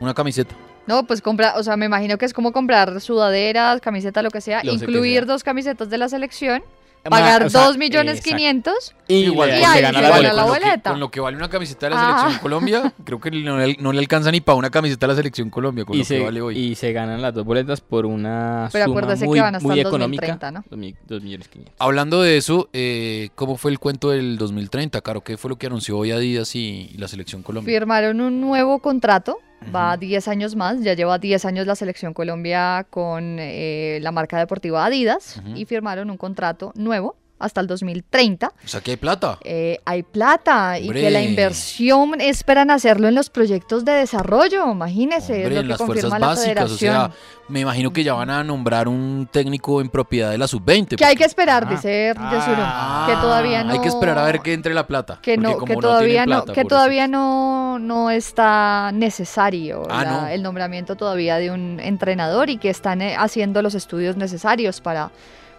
[0.00, 0.54] Una camiseta.
[0.86, 4.40] No, pues compra, o sea, me imagino que es como comprar sudaderas, camisetas, lo que
[4.40, 5.32] sea, Lo sé que incluir sea.
[5.32, 6.62] dos camisetas de la selección,
[7.10, 8.30] pagar o sea, dos millones exacto.
[8.36, 10.34] quinientos Y Igual, y se ahí gana la gana boleta.
[10.34, 10.90] la con, lo que, boleta.
[10.90, 12.18] con lo que vale una camiseta de la Ah.
[12.20, 15.16] selección Colombia, creo que no le, no le alcanza ni para una camiseta de la
[15.16, 16.58] selección Colombia, con y lo se, que vale hoy.
[16.58, 19.68] y se ganan las dos boletas por una Pero suma acuérdese que muy, van hasta
[19.68, 20.26] muy el económica.
[20.26, 20.64] 2030, ¿no?
[20.68, 21.74] Dos mil- dos millones quinientos.
[21.78, 25.20] Hablando de eso, eh, ¿cómo fue el cuento del 2030, Caro?
[25.22, 27.72] ¿Qué fue lo que anunció hoy Adidas y, y la selección Colombia?
[27.72, 29.38] firmaron un nuevo contrato,
[29.74, 34.38] va 10 años más, ya lleva 10 años la selección Colombia con eh, la marca
[34.38, 38.48] deportiva Adidas y firmaron un contrato nuevo hasta el 2030.
[38.64, 39.38] O sea, que hay plata.
[39.44, 45.40] Eh, hay plata y que la inversión esperan hacerlo en los proyectos de desarrollo, imagínese,
[45.42, 47.10] es Hombre, lo que las fuerzas la básicas, o sea,
[47.48, 50.96] me imagino que ya van a nombrar un técnico en propiedad de la sub-20.
[50.96, 51.70] que hay que esperar, Ah.
[51.70, 53.72] dice Yesuro, que todavía no...
[53.72, 55.18] Hay que esperar a ver que entre la plata.
[55.22, 60.26] que no, que todavía no, plata, que todavía no, no está necesario Ah, la- no.
[60.28, 65.10] el nombramiento todavía de un entrenador y que están eh, haciendo los estudios necesarios para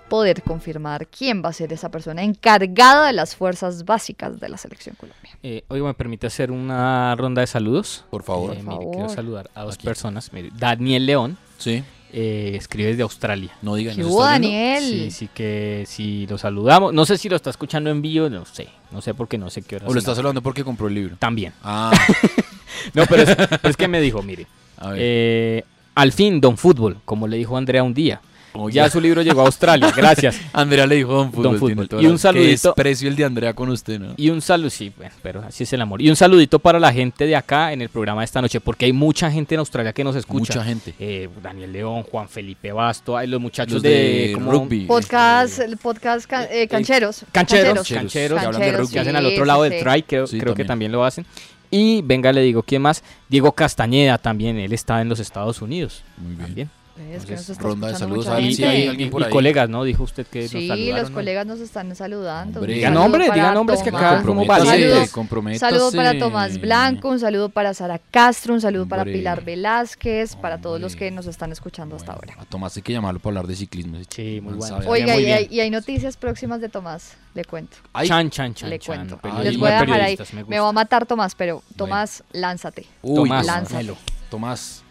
[0.10, 4.58] poder confirmar quién va a ser esa persona encargada de las fuerzas básicas de la
[4.58, 5.32] selección Colombia.
[5.44, 8.06] Eh, oiga, ¿me permite hacer una ronda de saludos?
[8.10, 8.54] Por favor.
[8.54, 8.92] Eh, Por mire, favor.
[8.96, 10.32] quiero saludar a dos personas.
[10.34, 11.38] Mire, Daniel León.
[11.58, 11.84] Sí.
[12.14, 13.52] eh, escribe desde Australia.
[13.62, 14.24] No digan ¿Qué ¿nos hubo?
[14.24, 14.82] Daniel?
[14.84, 16.94] Sí, sí que si lo saludamos.
[16.94, 18.70] No sé si lo está escuchando en vivo, no sé.
[18.92, 19.88] No sé por qué, no sé qué hora.
[19.88, 21.16] O lo estás hablando porque compró el libro.
[21.18, 21.54] También.
[21.64, 21.92] Ah,
[22.94, 23.24] No, pero
[23.64, 24.48] es, que me dijo, mire.
[24.78, 25.00] a ver.
[25.02, 25.64] eh,
[25.96, 28.22] al fin, Don Fútbol, como le dijo Andrea un día.
[28.54, 28.86] Oiga.
[28.86, 30.40] Ya su libro llegó a Australia, gracias.
[30.54, 31.44] Andrea le dijo Don Fútbol.
[31.44, 31.88] Don Fútbol.
[32.04, 34.14] Y un saludito- Qué desprecio el de Andrea con usted, ¿no?
[34.18, 36.02] Y un saludo, sí, bueno, pero así es el amor.
[36.02, 38.86] Y un saludito para la gente de acá en el programa de esta noche, porque
[38.86, 40.54] hay mucha gente en Australia que nos escucha.
[40.56, 40.94] Mucha gente.
[41.00, 43.90] Eh, Daniel León, Juan Felipe Basto, hay los muchachos Los de,
[44.28, 44.86] de como- rugby.
[44.86, 47.26] Podcast, el podcast ca- eh, cancheros.
[47.32, 48.94] Cancheros, Cancheros, cancheros, que hablan de rugby.
[48.94, 49.86] que hacen al sí, otro lado sí, del sí.
[49.86, 50.68] try, creo, Sí, creo que también.
[50.68, 51.26] también lo hacen.
[51.70, 53.04] Y venga, le digo, ¿quién más?
[53.28, 56.02] Diego Castañeda también, él está en los Estados Unidos.
[56.18, 56.46] Muy bien.
[56.48, 56.70] También.
[56.98, 59.24] Es que Entonces, nos está ronda de saludos a ver si hay alguien y por
[59.24, 59.30] ahí.
[59.32, 59.84] colegas, ¿no?
[59.84, 61.00] Dijo usted que nos Sí, saludaron.
[61.02, 61.16] los ¿no?
[61.16, 62.60] colegas nos están saludando.
[62.60, 62.74] Hombre.
[62.74, 65.12] Un Diga saludo nombres, para diga nombres que acá Comprométase, valientes.
[65.12, 65.60] comprométase.
[65.60, 69.04] Saludo para Tomás Blanco, un saludo para Sara Castro, un saludo para.
[69.06, 72.36] Pilar Velázquez, para todos los que nos están escuchando hasta ahora.
[72.40, 73.98] A Tomás hay que llamarlo para hablar de ciclismo.
[74.10, 74.80] Sí, muy bueno.
[74.86, 77.78] Oiga, muy y hay, y hay noticias próximas de Tomás, le cuento.
[77.94, 79.20] Ay, Chan, chan, chan, le cuento.
[79.44, 80.18] Les voy a de dejar ahí.
[80.34, 82.86] me Me va a matar Tomás, pero Tomás, lánzate.
[83.02, 83.94] Uy, Tomás, lánzate.
[84.30, 84.84] Tomás,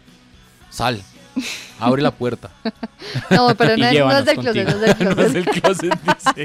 [0.69, 1.01] sal.
[1.79, 2.49] Abre la puerta.
[3.29, 5.35] No, pero no, es- no es del closet, no es del no es closet.
[5.35, 6.43] el closet, dice.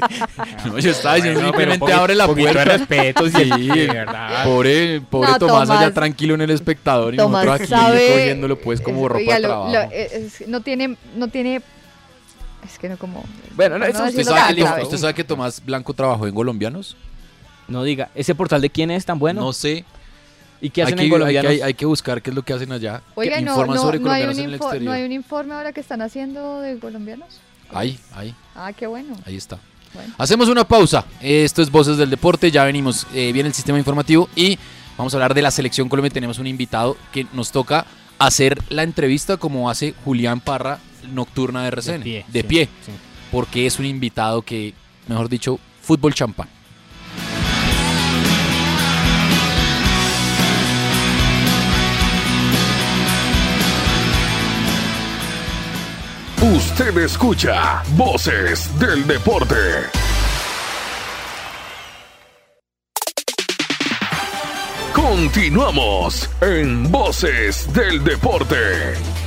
[0.65, 2.77] No, yo estaba diciendo pero simplemente abre la poquito de puerta.
[2.77, 4.43] respeto, sí, de verdad.
[4.45, 8.59] Pobre, pobre No, Tomás, allá tranquilo en el espectador y Tomás nosotros aquí sabe- cogiéndolo
[8.59, 9.71] pues como ropa Oiga, de trabajo.
[9.71, 11.61] lo- es- no tiene, no tiene,
[12.65, 13.23] es que no como.
[13.55, 16.95] Bueno, no, no eso ¿Usted sabe, que, usted sabe que Tomás Blanco trabajó en Colombianos?
[17.67, 19.41] No diga, ¿ese portal de quién es tan bueno?
[19.41, 19.83] No sé.
[20.63, 21.51] ¿Y qué hacen hay en que, hay, colombianos?
[21.51, 23.01] que, hay que buscar qué es lo que hacen allá.
[23.15, 24.83] Oiga, no, informan no, sobre no, hay un colombianos en el exterior.
[24.83, 27.27] no hay un informe ahora que están haciendo de colombianos.
[27.71, 29.15] Ahí, ahí, Ah, qué bueno.
[29.25, 29.59] ahí está.
[29.93, 30.13] Bueno.
[30.17, 31.05] Hacemos una pausa.
[31.21, 32.49] Esto es Voces del Deporte.
[32.49, 34.57] Ya venimos, eh, viene el sistema informativo y
[34.97, 36.09] vamos a hablar de la selección Colombia.
[36.11, 37.85] Tenemos un invitado que nos toca
[38.17, 40.79] hacer la entrevista como hace Julián Parra,
[41.11, 42.01] nocturna de RCN.
[42.03, 42.65] pie, De sí, pie.
[42.85, 42.91] sí.
[43.31, 44.73] Porque es un invitado que,
[45.07, 46.47] mejor dicho, fútbol champán.
[56.43, 59.55] Usted escucha Voces del Deporte.
[64.93, 69.22] Continuamos en Voces del Deporte.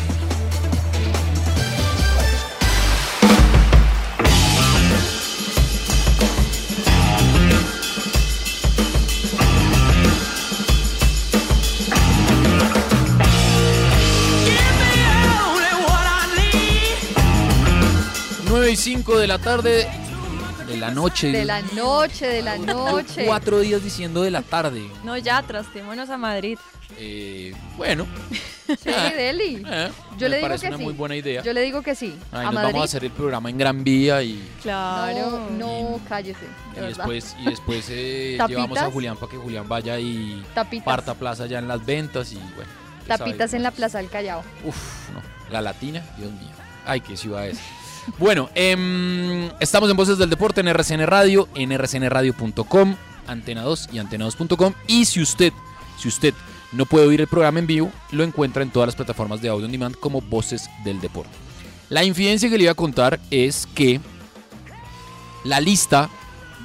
[19.07, 19.87] 5 de la tarde,
[20.67, 21.29] de la noche.
[21.31, 23.25] De la noche, de la noche.
[23.25, 24.91] Cuatro días diciendo de la tarde.
[25.05, 26.59] No, ya, trastémonos a Madrid.
[26.99, 28.05] Eh, bueno,
[28.67, 29.63] Sí, Deli.
[29.65, 30.83] eh, Yo me le digo parece que una sí.
[30.85, 31.41] muy buena idea.
[31.43, 32.19] Yo le digo que sí.
[32.33, 32.73] Ahí a nos Madrid.
[32.73, 35.47] vamos a hacer el programa en Gran Vía y, Claro.
[35.53, 36.47] No, no, cállese.
[36.77, 40.85] y después, y después eh, llevamos a Julián para que Julián vaya y Tapitas.
[40.85, 42.71] parta plaza ya en las ventas y bueno.
[43.07, 43.71] sabe Tapitas en la.
[43.71, 44.43] Plaza del Callao.
[44.65, 45.23] Uf, no.
[45.53, 46.51] La Latina, Dios mío.
[46.85, 47.59] Ay, qué ciudad es.
[48.19, 53.97] Bueno, em, estamos en Voces del Deporte en RCN Radio, en rcnradio.com, Antena 2 y
[53.99, 54.73] antena2.com.
[54.87, 55.53] Y si usted,
[55.99, 56.33] si usted
[56.73, 59.67] no puede oír el programa en vivo, lo encuentra en todas las plataformas de audio
[59.67, 61.33] on demand como Voces del Deporte.
[61.89, 64.01] La infidencia que le iba a contar es que
[65.45, 66.09] la lista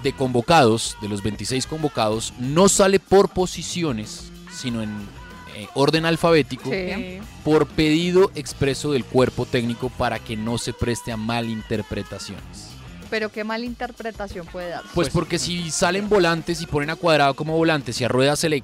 [0.04, 5.08] de convocados, de los 26 convocados, no sale por posiciones, sino en
[5.56, 7.20] eh, orden alfabético, Sí.
[7.44, 12.70] por pedido expreso del cuerpo técnico para que no se preste a malinterpretaciones.
[13.10, 14.84] Pero qué mala interpretación puede dar.
[14.94, 18.48] Pues porque si salen volantes y ponen a cuadrado como volantes y a rueda se
[18.48, 18.62] le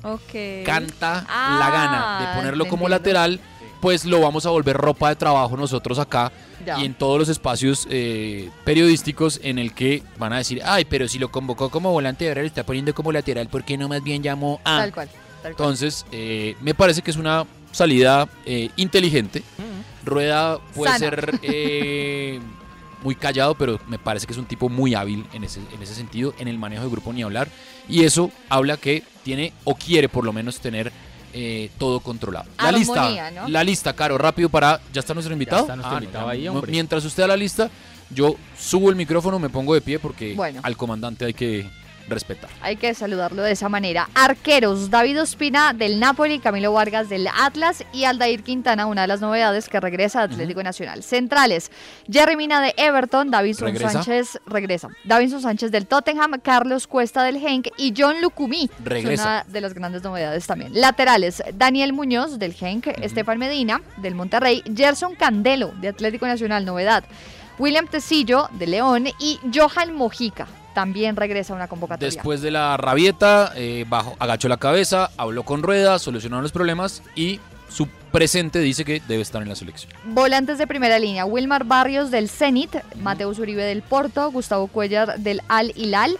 [0.65, 2.89] canta Ah, la gana de ponerlo como entiendo.
[2.97, 3.39] lateral,
[3.82, 6.32] pues lo vamos a volver ropa de trabajo nosotros acá
[6.65, 6.80] Ya.
[6.80, 11.08] y en todos los espacios eh, periodísticos en el que van a decir, ay, pero
[11.10, 13.88] si lo convocó como volante y ahora lo está poniendo como lateral, ¿por qué no
[13.89, 14.78] más bien llamó a...?
[14.80, 15.10] Tal cual.
[15.43, 19.43] Entonces, eh, me parece que es una salida eh, inteligente.
[20.06, 21.00] Rueda puede Sana.
[21.00, 22.39] ser eh,
[23.04, 25.93] muy callado, pero me parece que es un tipo muy hábil en ese, en ese
[25.93, 27.50] sentido, en el manejo de grupo ni hablar.
[27.89, 30.91] Y eso habla que tiene o quiere por lo menos tener
[31.34, 32.45] eh, todo controlado.
[32.58, 33.47] La Armonía, lista, ¿no?
[33.50, 34.80] la lista, Caro, rápido para...
[34.93, 35.62] ¿Ya está nuestro invitado?
[35.62, 36.32] está nuestro Ah, no, invitado ya.
[36.32, 36.71] ahí, hombre.
[36.71, 37.69] Mientras usted da la lista,
[38.10, 40.62] yo subo el micrófono, me pongo de pie porque Bueno.
[40.63, 41.69] al comandante hay que
[42.07, 42.49] respetar.
[42.61, 44.09] Hay que saludarlo de esa manera.
[44.13, 49.21] Arqueros, David Ospina del Napoli, Camilo Vargas del Atlas y Aldair Quintana, una de las
[49.21, 51.03] novedades que regresa a Atlético Nacional.
[51.03, 51.71] Centrales,
[52.09, 53.91] Jerry Mina de Everton, ¿Regresa?
[53.91, 54.89] Sánchez, regresa.
[55.03, 58.69] Davinson Sánchez del Tottenham, Carlos Cuesta del Genk y John Lucumí.
[58.83, 59.23] Regresa.
[59.23, 60.71] Una de las grandes novedades también.
[60.73, 67.03] Laterales, Daniel Muñoz del Genk, Estefan Medina del Monterrey, Gerson Candelo de Atlético Nacional, novedad.
[67.59, 70.47] William Tecillo de León y Johan Mojica.
[70.77, 72.13] También regresa a una convocatoria.
[72.13, 77.01] Después de la rabieta, eh, bajo, agachó la cabeza, habló con Rueda, solucionaron los problemas
[77.15, 79.91] y su presente dice que debe estar en la selección.
[80.05, 85.41] Volantes de primera línea, Wilmar Barrios del Zenit, Mateus Uribe del Porto, Gustavo Cuellar del
[85.47, 86.19] Al Hilal,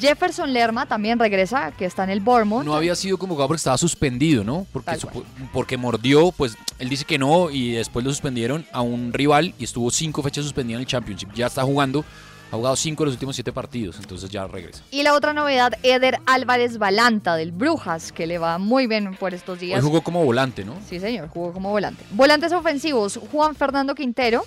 [0.00, 2.64] Jefferson Lerma también regresa, que está en el Bournemouth.
[2.64, 4.68] No había sido convocado porque estaba suspendido, ¿no?
[4.72, 4.98] Porque,
[5.52, 9.64] porque mordió, pues él dice que no y después lo suspendieron a un rival y
[9.64, 11.32] estuvo cinco fechas suspendido en el Championship.
[11.34, 12.04] Ya está jugando,
[12.56, 14.82] ha jugado cinco de los últimos siete partidos, entonces ya regresa.
[14.90, 19.34] Y la otra novedad, Eder Álvarez Balanta del Brujas, que le va muy bien por
[19.34, 19.78] estos días.
[19.78, 20.74] Hoy jugó como volante, ¿no?
[20.88, 22.04] Sí, señor, jugó como volante.
[22.10, 24.44] Volantes ofensivos, Juan Fernando Quintero,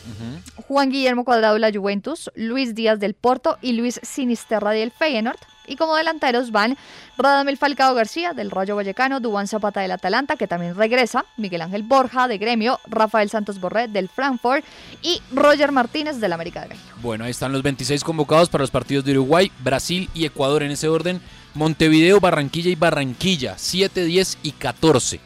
[0.68, 5.40] Juan Guillermo Cuadrado de la Juventus, Luis Díaz del Porto y Luis Sinisterra del Feyenoord.
[5.70, 6.78] Y como delanteros van
[7.18, 11.84] Radamel Falcao García del Rayo Vallecano, Dubán Zapata del Atalanta, que también regresa, Miguel Ángel
[11.84, 14.66] Borja de Gremio, Rafael Santos Borré del Frankfurt
[15.02, 16.98] y Roger Martínez del América de México.
[17.02, 20.72] Bueno, ahí están los 26 convocados para los partidos de Uruguay, Brasil y Ecuador en
[20.72, 21.22] ese orden.
[21.54, 25.20] Montevideo, Barranquilla y Barranquilla, 7, 10 y 14.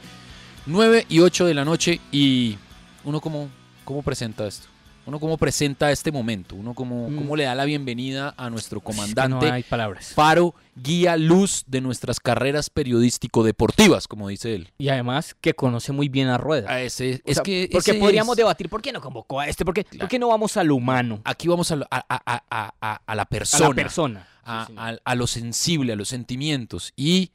[0.65, 2.57] 9 y 8 de la noche y
[3.03, 3.49] uno como
[3.83, 4.67] cómo presenta esto?
[5.05, 9.47] Uno cómo presenta este momento, uno cómo, cómo le da la bienvenida a nuestro comandante.
[9.47, 10.13] no hay palabras.
[10.13, 14.69] Faro, guía, luz de nuestras carreras periodístico-deportivas, como dice él.
[14.77, 16.71] Y además que conoce muy bien a Rueda.
[16.71, 19.39] A ese, O es sea, que porque ese podríamos es- debatir por qué no convocó
[19.41, 21.19] a este, por qué, por qué no vamos a lo humano.
[21.25, 23.75] Aquí vamos a, a, a- a- a- a- a la persona.
[23.75, 24.27] persona.
[24.45, 26.93] A, a- a lo sensible, a los sentimientos.
[26.95, 27.31] Y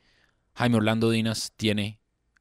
[0.54, 1.97] Jaime Orlando Dinas tiene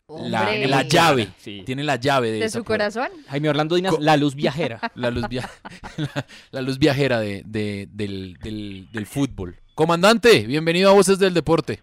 [0.09, 1.27] la, la llave.
[1.37, 1.63] Sí.
[1.65, 2.85] Tiene la llave de, su puerta.
[2.91, 3.09] corazón.
[3.27, 4.79] Jaime Orlando Dinas, la luz viajera.
[4.95, 5.49] La luz, via-
[5.97, 9.57] la, la luz viajera de- de- del, del- del fútbol.
[9.75, 11.81] Comandante, bienvenido a Voces del Deporte.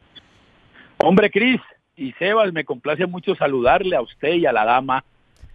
[0.98, 1.60] Hombre, Cris
[1.96, 5.04] y Sebas, me complace mucho saludarle a usted y a la dama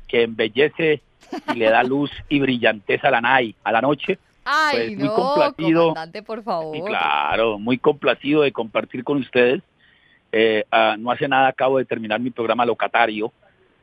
[0.07, 1.01] que embellece
[1.53, 4.19] y le da luz y brillantez a la, nai- a la noche.
[4.45, 5.81] Ay, Pues, muy complacido.
[5.89, 6.77] comandante, por favor.
[6.77, 9.61] Y claro, muy complacido de compartir con ustedes.
[10.31, 13.31] Eh, ah, no hace nada acabo de terminar mi programa locatario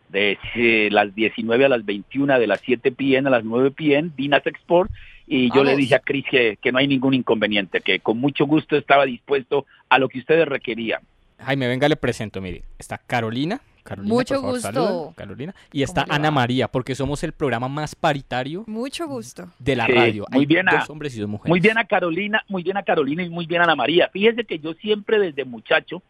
[0.09, 3.29] de eh, las 19 a las 21, de las 7 p.m.
[3.29, 4.11] a las 9 p.m.
[4.17, 4.91] Dinas Export
[5.27, 8.47] y yo le dije a Cris que, que no hay ningún inconveniente, que con mucho
[8.47, 11.01] gusto estaba dispuesto a lo que ustedes requerían.
[11.41, 12.63] Jaime, venga, le presento, mire.
[12.79, 13.61] Está Carolina.
[13.83, 15.15] Carolina, Mucho por favor, gusto.
[15.17, 15.55] Carolina.
[15.73, 16.31] Y está ¿Cómo le Ana?
[16.33, 19.49] María, porque somos el programa más paritario Mucho gusto.
[19.61, 20.27] de la Sí, radio.
[20.31, 21.49] muy Hay bien a- hombres y dos mujeres.
[21.51, 24.09] Muy bien a Carolina, muy bien a Carolina y muy bien a Ana María.
[24.13, 26.03] Fíjese que yo siempre desde muchacho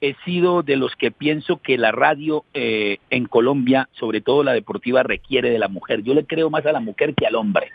[0.00, 4.52] he sido de los que pienso que la radio eh, en Colombia, sobre todo la
[4.52, 6.02] deportiva, requiere de la mujer.
[6.02, 7.70] Yo le creo más a la mujer que al hombre,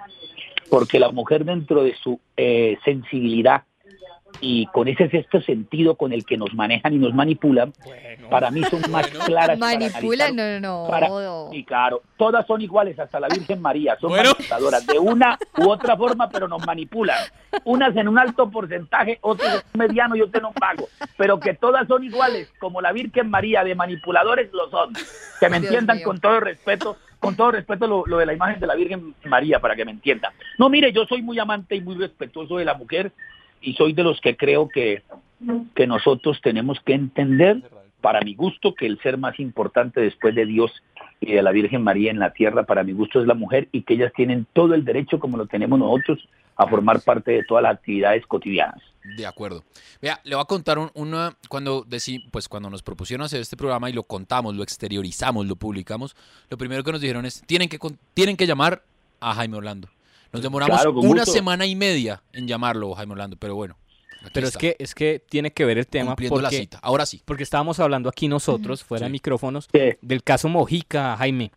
[0.69, 3.63] porque la mujer dentro de su eh, sensibilidad
[4.39, 7.73] y con ese sexto sentido con el que nos manejan y nos manipulan,
[8.29, 9.59] para mí son más claras.
[9.59, 11.49] para Manipula, analizar no, no, para- no.
[11.51, 15.95] y claro, todas son iguales, hasta la Virgen María, son manipuladoras de una u otra
[15.97, 17.17] forma, pero nos manipulan.
[17.65, 21.39] Unas en un alto porcentaje, otras en un mediano y otras en un bajo, pero
[21.39, 24.93] que todas son iguales, como la Virgen María, de manipuladores lo son.
[25.39, 26.05] Que me Dios entiendan mío.
[26.05, 29.59] con todo respeto, con todo respeto lo, lo de la imagen de la Virgen María,
[29.59, 30.31] para que me entiendan.
[30.57, 33.11] No, mire, yo soy muy amante y muy respetuoso de la mujer
[33.61, 35.03] y soy de los que creo que,
[35.75, 37.61] que nosotros tenemos que entender,
[38.01, 40.71] para mi gusto, que el ser más importante después de Dios
[41.19, 43.83] y de la Virgen María en la tierra, para mi gusto, es la mujer y
[43.83, 47.63] que ellas tienen todo el derecho, como lo tenemos nosotros, a formar parte de todas
[47.63, 48.81] las actividades cotidianas.
[49.17, 49.63] De acuerdo.
[50.01, 53.57] Vea, le voy a contar un- una cuando deci- pues cuando nos propusieron hacer este
[53.57, 56.15] programa y lo contamos, lo exteriorizamos, lo publicamos,
[56.49, 57.79] lo primero que nos dijeron es tienen que
[58.13, 58.83] tienen que llamar
[59.19, 59.87] a Jaime Orlando.
[60.31, 61.31] Nos demoramos Claro, una gusto.
[61.33, 63.77] semana y media en llamarlo Jaime Orlando, pero bueno.
[64.33, 66.79] Pero es que, es que tiene que ver el tema Cumpliendo la porque, cita.
[66.83, 67.21] Ahora sí.
[67.25, 69.13] porque estábamos hablando aquí nosotros, fuera de Sí.
[69.13, 69.67] micrófonos,
[70.01, 71.51] del caso Mojica, Jaime.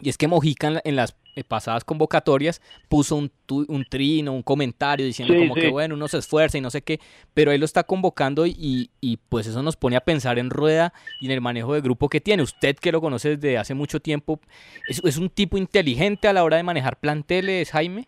[0.00, 4.32] Y es que Mojica en, la- en las pasadas convocatorias puso un, tu- un trino,
[4.32, 5.60] un comentario diciendo Sí, como sí.
[5.60, 7.00] que bueno, uno se esfuerza y no sé qué,
[7.34, 10.92] pero él lo está convocando y, y, pues eso nos pone a pensar en Rueda
[11.20, 12.42] y en el manejo de grupo que tiene.
[12.42, 14.40] Usted que lo conoce desde hace mucho tiempo,
[14.88, 18.06] ¿es, es un tipo inteligente a la hora de manejar planteles, Jaime?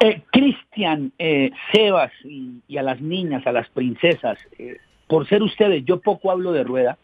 [0.00, 5.42] Eh, Cristian, eh, Sebas y, y a las niñas, a las princesas, eh, por ser
[5.42, 6.98] ustedes, yo poco hablo de rueda,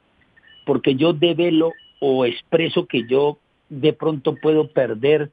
[0.64, 3.38] porque yo develo o expreso que yo
[3.72, 5.32] de pronto puedo perder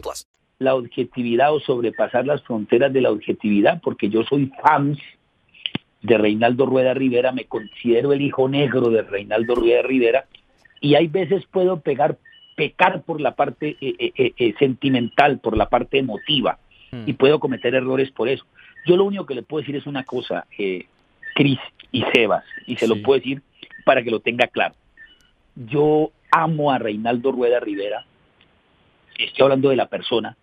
[0.00, 0.26] plus.
[0.58, 4.96] la objetividad o sobrepasar las fronteras de la objetividad, porque yo soy fan
[6.02, 10.26] de Reinaldo Rueda Rivera, me considero el hijo negro de Reinaldo Rueda Rivera,
[10.80, 12.18] y hay veces puedo pegar,
[12.56, 16.58] pecar por la parte eh, eh, eh, eh, sentimental, por la parte emotiva,
[17.06, 18.44] y puedo cometer errores por eso.
[18.86, 20.86] Yo lo único que le puedo decir es una cosa, eh,
[21.34, 21.58] Cris
[21.90, 23.42] y Sebas, y se lo puedo decir
[23.84, 24.76] para que lo tenga claro.
[25.56, 28.06] Yo amo a Reinaldo Rueda Rivera,
[29.18, 30.36] estoy hablando de la persona,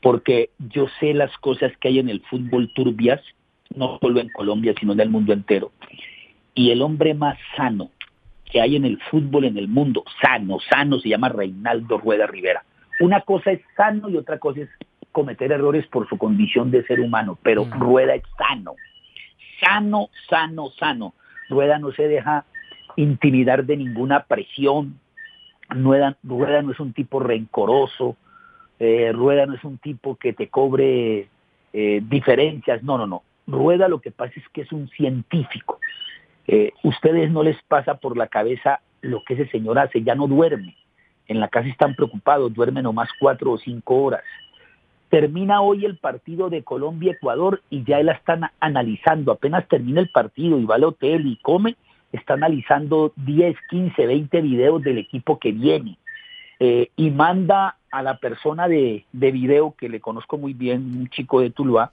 [0.00, 3.20] porque yo sé las cosas que hay en el fútbol turbias,
[3.74, 5.72] no solo en Colombia, sino en el mundo entero.
[6.54, 7.90] Y el hombre más sano
[8.44, 12.64] que hay en el fútbol en el mundo, sano, sano, se llama Reinaldo Rueda Rivera.
[13.00, 14.68] Una cosa es sano y otra cosa es
[15.10, 18.74] cometer errores por su condición de ser humano, pero Rueda es sano,
[19.60, 21.14] sano, sano, sano.
[21.48, 22.44] Rueda no se deja
[22.96, 25.00] intimidar de ninguna presión,
[25.68, 26.16] Rueda,
[26.62, 28.16] no es un tipo rencoroso,
[28.78, 31.28] eh, Rueda no es un tipo que te cobre
[31.72, 33.22] eh, diferencias, no, no, no.
[33.46, 35.80] Rueda lo que pasa es que es un científico.
[36.46, 40.26] Eh, ustedes no les pasa por la cabeza lo que ese señor hace, ya no
[40.26, 40.76] duerme.
[41.26, 44.22] en la casa están preocupados, duermen nomás cuatro o cinco horas.
[45.08, 49.32] Termina hoy el partido de Colombia-Ecuador y ya la están analizando.
[49.32, 51.76] Apenas termina el partido y va al hotel y come,
[52.14, 55.98] está analizando 10, 15, 20 videos del equipo que viene.
[56.60, 61.08] Eh, y manda a la persona de, de video que le conozco muy bien, un
[61.08, 61.92] chico de Tuluá,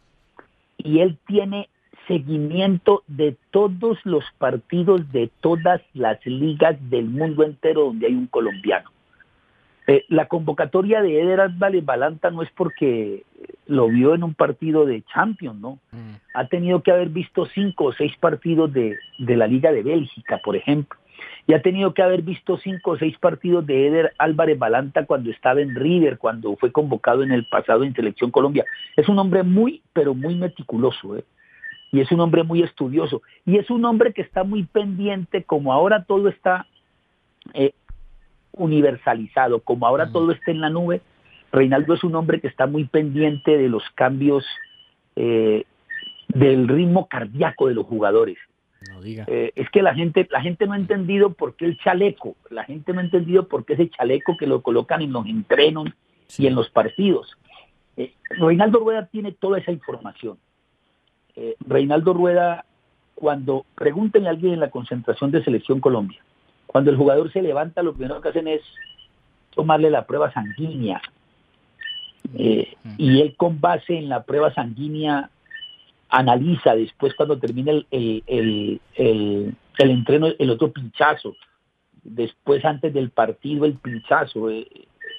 [0.78, 1.70] y él tiene
[2.08, 8.28] seguimiento de todos los partidos de todas las ligas del mundo entero donde hay un
[8.28, 8.90] colombiano.
[9.88, 13.24] Eh, la convocatoria de Eder Álvarez Balanta no es porque
[13.66, 15.80] lo vio en un partido de Champions, ¿no?
[16.34, 20.40] Ha tenido que haber visto cinco o seis partidos de, de la Liga de Bélgica,
[20.44, 21.00] por ejemplo.
[21.48, 25.32] Y ha tenido que haber visto cinco o seis partidos de Eder Álvarez Balanta cuando
[25.32, 28.66] estaba en River, cuando fue convocado en el pasado en Selección Colombia.
[28.96, 31.26] Es un hombre muy, pero muy meticuloso, ¿eh?
[31.92, 33.22] Y es un hombre muy estudioso.
[33.46, 36.68] Y es un hombre que está muy pendiente, como ahora todo está
[37.54, 37.74] eh,
[38.54, 41.02] universalizado, como ahora todo está en la nube,
[41.52, 44.46] Reinaldo es un hombre que está muy pendiente de los cambios
[45.16, 45.66] eh,
[46.30, 48.38] del ritmo cardíaco de los jugadores.
[49.04, 52.64] Eh, es que la gente, la gente no ha entendido por qué el chaleco, la
[52.64, 55.90] gente no ha entendido por qué ese chaleco que lo colocan en los entrenos
[56.38, 57.38] y en los partidos.
[57.98, 60.38] Eh, Reinaldo Rueda tiene toda esa información.
[61.62, 62.66] Reinaldo Rueda,
[63.16, 66.22] cuando pregunten a alguien en la concentración de Selección Colombia,
[66.72, 68.62] cuando el jugador se levanta, lo primero que hacen es
[69.54, 71.02] tomarle la prueba sanguínea.
[72.34, 75.30] y él con base en la prueba sanguínea
[76.08, 78.24] analiza después cuando termina el, el,
[78.96, 81.36] el, el, entreno el otro pinchazo,
[82.04, 84.50] después antes del partido el pinchazo.
[84.50, 84.66] Eh,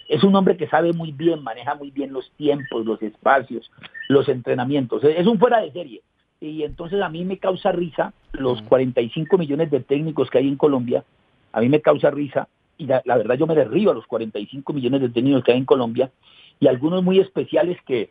[0.08, 3.70] es un hombre que sabe muy bien, maneja muy bien los tiempos, los espacios,
[4.08, 5.04] los entrenamientos.
[5.04, 6.00] Es un fuera de serie.
[6.40, 10.56] Y entonces a mí me causa risa los 45 millones de técnicos que hay en
[10.56, 11.04] Colombia,
[11.52, 12.48] a mí me causa risa
[12.78, 15.58] y la, la verdad yo me derribo a los 45 millones de técnicos que hay
[15.58, 16.10] en Colombia
[16.58, 18.10] y algunos muy especiales que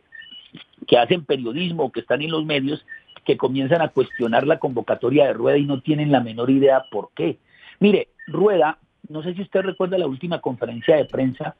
[0.86, 2.84] que hacen periodismo, que están en los medios,
[3.24, 7.10] que comienzan a cuestionar la convocatoria de Rueda y no tienen la menor idea por
[7.14, 7.38] qué.
[7.80, 8.78] Mire, Rueda,
[9.08, 11.54] no sé si usted recuerda la última conferencia de prensa,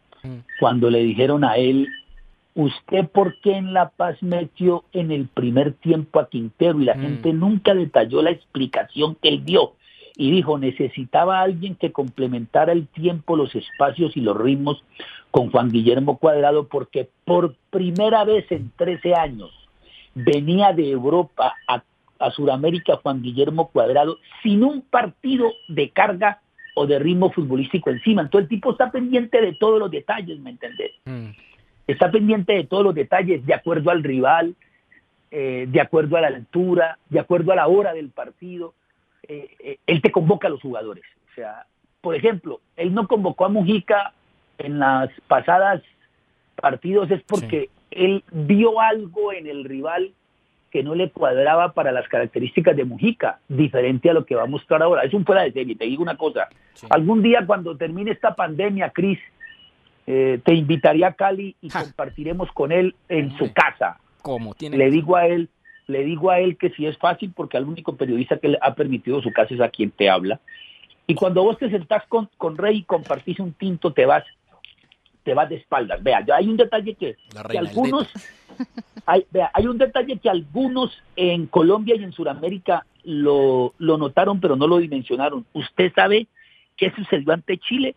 [0.61, 1.89] cuando le dijeron a él,
[2.55, 6.81] ¿usted por qué en La Paz metió en el primer tiempo a Quintero?
[6.81, 9.73] Y la gente nunca detalló la explicación que él dio.
[10.17, 14.85] Y dijo, necesitaba alguien que complementara el tiempo, los espacios y los ritmos
[15.31, 19.51] con Juan Guillermo Cuadrado porque por primera vez en 13 años
[20.15, 21.83] venía de Europa a,
[22.19, 26.43] a Sudamérica Juan Guillermo Cuadrado sin un partido de carga
[26.75, 28.23] o de ritmo futbolístico encima.
[28.23, 30.93] Entonces el tipo está pendiente de todos los detalles, ¿me entendés?
[31.87, 34.55] Está pendiente de todos los detalles de acuerdo al rival,
[35.31, 38.75] eh, de acuerdo a la altura, de acuerdo a la hora del partido.
[39.29, 41.05] Eh, eh, él te convoca a los jugadores.
[41.31, 41.67] O sea,
[42.01, 44.13] por ejemplo, él no convocó a Mujica
[44.59, 45.83] en las pasadas
[46.57, 50.13] partidos es porque él vio algo en el rival
[50.71, 54.47] que no le cuadraba para las características de Mujica, diferente a lo que va a
[54.47, 55.03] mostrar ahora.
[55.03, 56.49] Es un fuera de serie, te digo una cosa.
[56.89, 59.19] Algún día cuando termine esta pandemia, Cris,
[60.07, 63.99] eh, te invitaría a Cali y compartiremos con él en su casa.
[64.23, 64.55] ¿Cómo?
[64.55, 65.51] ¿Tiene le digo a él,
[65.93, 68.75] le digo a él que sí es fácil porque al único periodista que le ha
[68.75, 70.41] permitido su casa es a quien te habla.
[71.07, 74.25] Y cuando vos te sentás con, con Rey y compartís un tinto, te vas
[75.23, 76.03] te vas de espaldas.
[76.03, 77.17] Vea, hay un detalle que,
[77.51, 78.09] que algunos,
[79.07, 84.41] hay, vea, hay un detalle que algunos en Colombia y en Sudamérica lo, lo notaron,
[84.41, 85.47] pero no lo dimensionaron.
[85.53, 86.27] Usted sabe
[86.77, 87.95] qué sucedió ante Chile.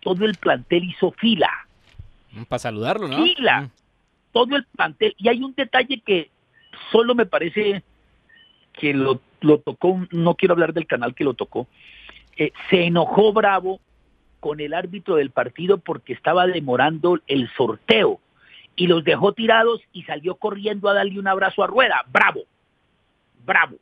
[0.00, 1.50] Todo el plantel hizo fila.
[2.32, 3.16] Mm, Para saludarlo, ¿no?
[3.16, 3.62] Fila.
[3.62, 3.70] Mm.
[4.32, 5.14] Todo el plantel.
[5.18, 6.30] Y hay un detalle que
[6.90, 7.82] solo me parece
[8.72, 11.66] que lo, lo tocó, no quiero hablar del canal que lo tocó,
[12.36, 13.80] eh, se enojó Bravo
[14.40, 18.20] con el árbitro del partido porque estaba demorando el sorteo
[18.76, 22.04] y los dejó tirados y salió corriendo a darle un abrazo a Rueda.
[22.12, 22.42] Bravo,
[23.44, 23.76] bravo.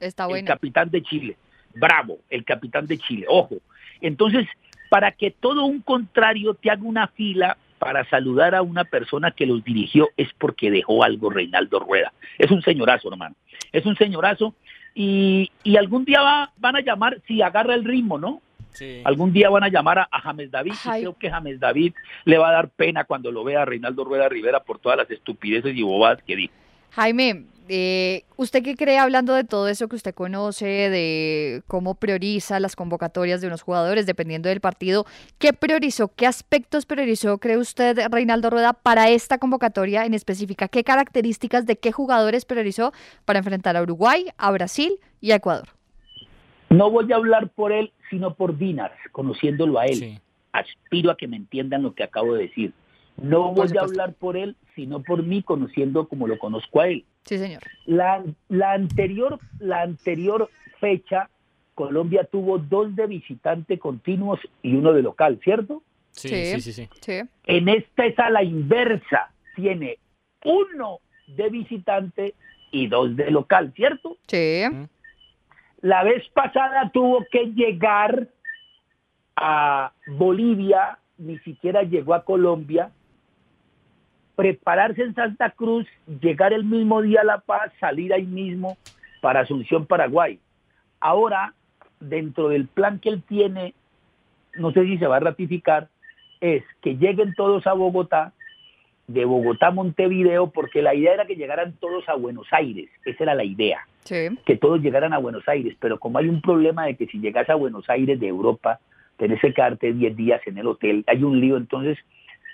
[0.00, 0.46] Está El bueno.
[0.46, 1.36] capitán de Chile.
[1.74, 3.26] Bravo, el capitán de Chile.
[3.28, 3.58] Ojo.
[4.00, 4.48] Entonces,
[4.88, 9.44] para que todo un contrario te haga una fila para saludar a una persona que
[9.44, 12.12] los dirigió es porque dejó algo Reinaldo Rueda.
[12.38, 13.34] Es un señorazo, hermano.
[13.72, 14.54] Es un señorazo
[14.94, 18.40] y, y algún día va, van a llamar, si agarra el ritmo, ¿no?
[19.02, 21.92] Algún día van a llamar a, a James David y creo que James David
[22.24, 25.10] le va a dar pena cuando lo vea a Reinaldo Rueda Rivera por todas las
[25.10, 26.54] estupideces y bobadas que dijo.
[26.92, 32.60] Jaime, eh, ¿usted qué cree hablando de todo eso que usted conoce, de cómo prioriza
[32.60, 35.06] las convocatorias de unos jugadores dependiendo del partido?
[35.38, 36.08] ¿Qué priorizó?
[36.14, 40.68] ¿Qué aspectos priorizó, cree usted, Reinaldo Rueda, para esta convocatoria en específica?
[40.68, 42.92] ¿Qué características de qué jugadores priorizó
[43.24, 45.68] para enfrentar a Uruguay, a Brasil y a Ecuador?
[46.70, 50.20] No voy a hablar por él, sino por Dinars, conociéndolo a él.
[50.52, 52.72] aspiro a que me entiendan lo que acabo de decir.
[53.16, 57.04] No voy a hablar por él, sino por mí, conociendo como lo conozco a él.
[57.24, 57.62] Sí, señor.
[57.86, 60.50] La, la anterior, la anterior
[60.80, 61.30] fecha,
[61.74, 65.82] Colombia tuvo dos de visitante continuos y uno de local, ¿cierto?
[66.10, 66.88] Sí, sí, sí, sí.
[67.00, 67.20] sí.
[67.46, 69.30] En esta es a la inversa.
[69.54, 69.98] Tiene
[70.44, 72.34] uno de visitante
[72.70, 74.16] y dos de local, ¿cierto?
[74.26, 74.62] Sí.
[75.80, 78.28] La vez pasada tuvo que llegar
[79.36, 82.90] a Bolivia, ni siquiera llegó a Colombia,
[84.36, 85.86] prepararse en Santa Cruz,
[86.20, 88.76] llegar el mismo día a La Paz, salir ahí mismo
[89.20, 90.38] para Asunción, Paraguay.
[91.00, 91.54] Ahora,
[92.00, 93.74] dentro del plan que él tiene,
[94.56, 95.88] no sé si se va a ratificar,
[96.40, 98.32] es que lleguen todos a Bogotá,
[99.06, 103.24] de Bogotá a Montevideo, porque la idea era que llegaran todos a Buenos Aires, esa
[103.24, 104.28] era la idea, Sí.
[104.46, 107.48] que todos llegaran a Buenos Aires, pero como hay un problema de que si llegas
[107.50, 108.80] a Buenos Aires de Europa,
[109.18, 111.98] tenés que quedarte 10 días en el hotel, hay un lío, entonces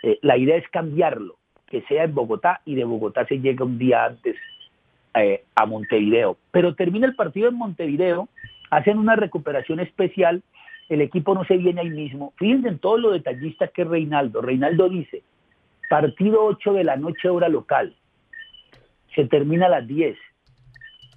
[0.03, 1.37] eh, la idea es cambiarlo,
[1.71, 4.37] que sea en Bogotá y de Bogotá se llega un día antes
[5.15, 6.37] eh, a Montevideo.
[6.51, 8.29] Pero termina el partido en Montevideo,
[8.71, 10.43] hacen una recuperación especial,
[10.89, 12.33] el equipo no se viene ahí mismo.
[12.37, 14.41] Fíjense en todo lo detallista que es Reinaldo.
[14.41, 15.23] Reinaldo dice,
[15.91, 17.95] partido 8 de la noche hora local,
[19.15, 20.17] se termina a las 10,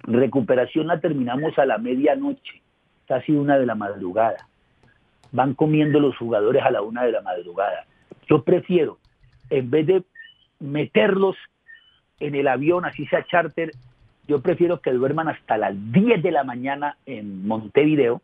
[0.04, 2.62] recuperación la terminamos a la medianoche,
[3.06, 4.48] casi una de la madrugada.
[5.30, 7.86] Van comiendo los jugadores a la una de la madrugada.
[8.28, 8.98] Yo prefiero,
[9.48, 10.02] en vez de
[10.62, 11.36] meterlos
[12.20, 13.72] en el avión, así sea charter,
[14.28, 18.22] yo prefiero que duerman hasta las 10 de la mañana en Montevideo.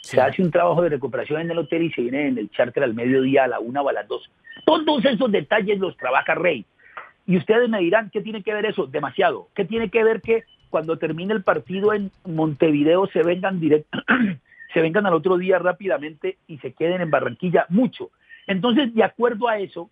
[0.00, 2.82] Se hace un trabajo de recuperación en el hotel y se viene en el charter
[2.82, 4.30] al mediodía, a la una o a las dos.
[4.64, 6.64] Todos esos detalles los trabaja Rey.
[7.26, 8.86] Y ustedes me dirán, ¿qué tiene que ver eso?
[8.86, 9.48] Demasiado.
[9.54, 13.98] ¿Qué tiene que ver que cuando termine el partido en Montevideo se vengan directo,
[14.74, 17.66] se vengan al otro día rápidamente y se queden en Barranquilla?
[17.68, 18.10] Mucho.
[18.46, 19.90] Entonces, de acuerdo a eso,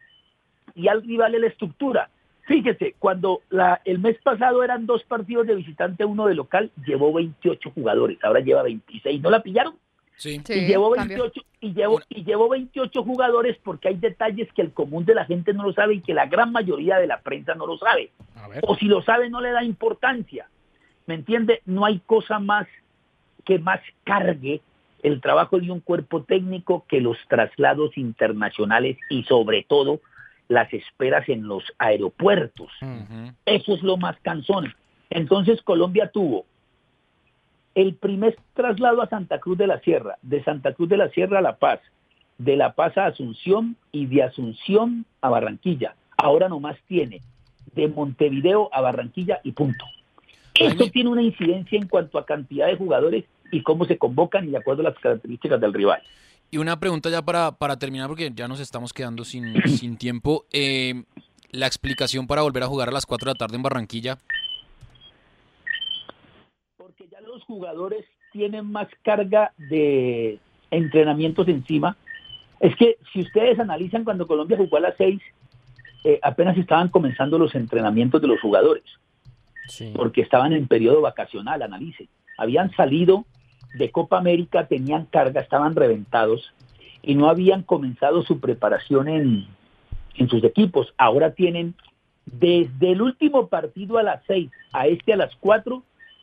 [0.74, 2.10] y al rival la estructura.
[2.46, 7.12] Fíjese, cuando la, el mes pasado eran dos partidos de visitante, uno de local, llevó
[7.12, 9.22] 28 jugadores, ahora lleva 26.
[9.22, 9.76] ¿No la pillaron?
[10.16, 10.40] Sí.
[10.48, 15.04] y llevó 28 y llevó, y llevó 28 jugadores porque hay detalles que el común
[15.04, 17.66] de la gente no lo sabe y que la gran mayoría de la prensa no
[17.66, 18.10] lo sabe.
[18.62, 20.48] O si lo sabe no le da importancia.
[21.06, 21.62] ¿Me entiende?
[21.64, 22.66] No hay cosa más
[23.44, 24.60] que más cargue
[25.02, 30.00] el trabajo de un cuerpo técnico que los traslados internacionales y sobre todo
[30.48, 32.70] las esperas en los aeropuertos.
[33.46, 34.74] Eso es lo más cansón.
[35.10, 36.44] Entonces Colombia tuvo
[37.74, 41.38] el primer traslado a Santa Cruz de la Sierra, de Santa Cruz de la Sierra
[41.38, 41.80] a La Paz,
[42.38, 45.96] de La Paz a Asunción y de Asunción a Barranquilla.
[46.16, 47.20] Ahora nomás tiene
[47.74, 49.84] de Montevideo a Barranquilla y punto.
[50.54, 54.52] Esto tiene una incidencia en cuanto a cantidad de jugadores y cómo se convocan y
[54.52, 56.00] de acuerdo a las características del rival.
[56.50, 60.46] Y una pregunta ya para, para terminar, porque ya nos estamos quedando sin, sin tiempo.
[60.52, 61.04] Eh,
[61.50, 64.18] la explicación para volver a jugar a las 4 de la tarde en Barranquilla.
[66.76, 70.38] Porque ya los jugadores tienen más carga de
[70.70, 71.96] entrenamientos encima.
[72.60, 75.20] Es que si ustedes analizan cuando Colombia jugó a las 6,
[76.04, 78.84] eh, apenas estaban comenzando los entrenamientos de los jugadores.
[79.94, 82.08] Porque estaban en periodo vacacional, analicen.
[82.36, 83.24] Habían salido
[83.74, 86.52] de Copa América, tenían carga, estaban reventados
[87.02, 89.46] y no habían comenzado su preparación en,
[90.16, 90.94] en sus equipos.
[90.96, 91.74] Ahora tienen
[92.26, 95.82] desde el último partido a las 6 a este a las 4,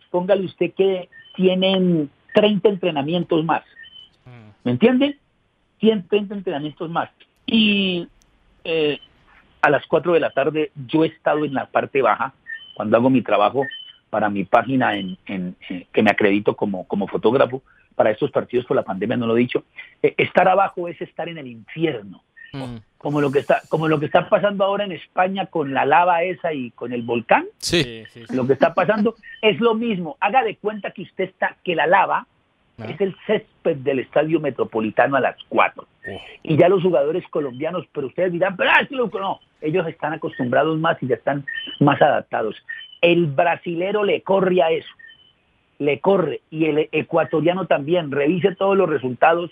[0.10, 3.64] póngale usted que tienen 30 entrenamientos más.
[4.64, 5.18] ¿Me entiende?
[5.80, 7.10] 130 entrenamientos más.
[7.46, 8.08] Y
[8.64, 9.00] eh,
[9.62, 12.34] a las 4 de la tarde yo he estado en la parte baja
[12.76, 13.66] cuando hago mi trabajo
[14.12, 15.56] para mi página en, en,
[15.92, 17.64] que me acredito como, como fotógrafo
[17.96, 19.64] para estos partidos por la pandemia, no lo he dicho.
[20.04, 22.22] Eh, estar abajo es estar en el infierno.
[22.98, 26.22] Como lo que está, como lo que está pasando ahora en España con la lava
[26.24, 27.46] esa y con el volcán.
[27.60, 28.04] Sí.
[28.34, 30.18] Lo que está pasando es lo mismo.
[30.20, 32.28] Haga de cuenta que usted está, que la lava
[32.78, 35.88] es el césped del estadio metropolitano a las 4.
[36.44, 40.12] Y ya los jugadores colombianos, pero ustedes dirán, pero ah, sí lo- no, ellos están
[40.14, 41.46] acostumbrados más y ya están
[41.80, 42.56] más adaptados.
[43.02, 44.90] El brasilero le corre a eso,
[45.80, 48.12] le corre, y el ecuatoriano también.
[48.12, 49.50] Revise todos los resultados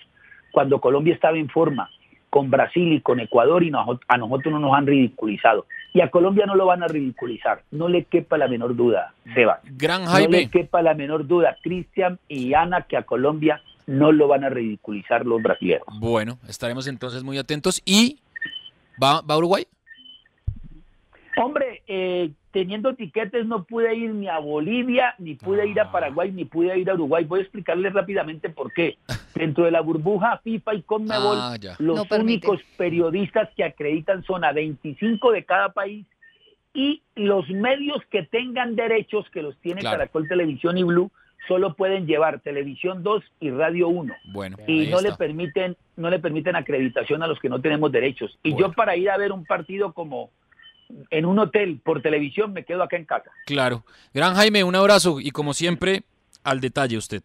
[0.52, 1.90] cuando Colombia estaba en forma
[2.30, 3.72] con Brasil y con Ecuador y
[4.08, 5.66] a nosotros no nos han ridiculizado.
[5.94, 9.62] Y a Colombia no lo van a ridiculizar, no le quepa la menor duda, Seba.
[9.64, 10.38] Gran No Jaime.
[10.42, 14.50] le quepa la menor duda, Cristian y Ana, que a Colombia no lo van a
[14.50, 15.82] ridiculizar los brasileños.
[16.00, 17.82] Bueno, estaremos entonces muy atentos.
[17.86, 18.20] ¿Y
[19.02, 19.66] va, va a Uruguay?
[21.42, 26.32] Hombre, eh, teniendo tiquetes no pude ir ni a Bolivia, ni pude ir a Paraguay,
[26.34, 27.24] ni pude ir a Uruguay.
[27.24, 28.98] Voy a explicarles rápidamente por qué.
[29.36, 32.46] Dentro de la burbuja FIFA y Conmebol, Ah, los No permite.
[32.48, 36.06] únicos periodistas que acreditan son a 25 de cada país
[36.74, 39.98] y los medios que tengan derechos, que los tiene Claro.
[40.00, 41.10] Caracol Televisión y Blue,
[41.48, 46.20] solo pueden llevar Televisión 2 y Radio 1 Bueno, y no le permiten no le
[46.20, 48.38] permiten acreditación a los que no tenemos derechos.
[48.44, 50.32] Y yo para ir a ver un partido como
[51.10, 53.32] en un hotel por televisión me quedo acá en casa.
[53.46, 53.84] Claro.
[54.14, 56.04] Gran Jaime, un abrazo y como siempre,
[56.44, 57.24] al detalle usted.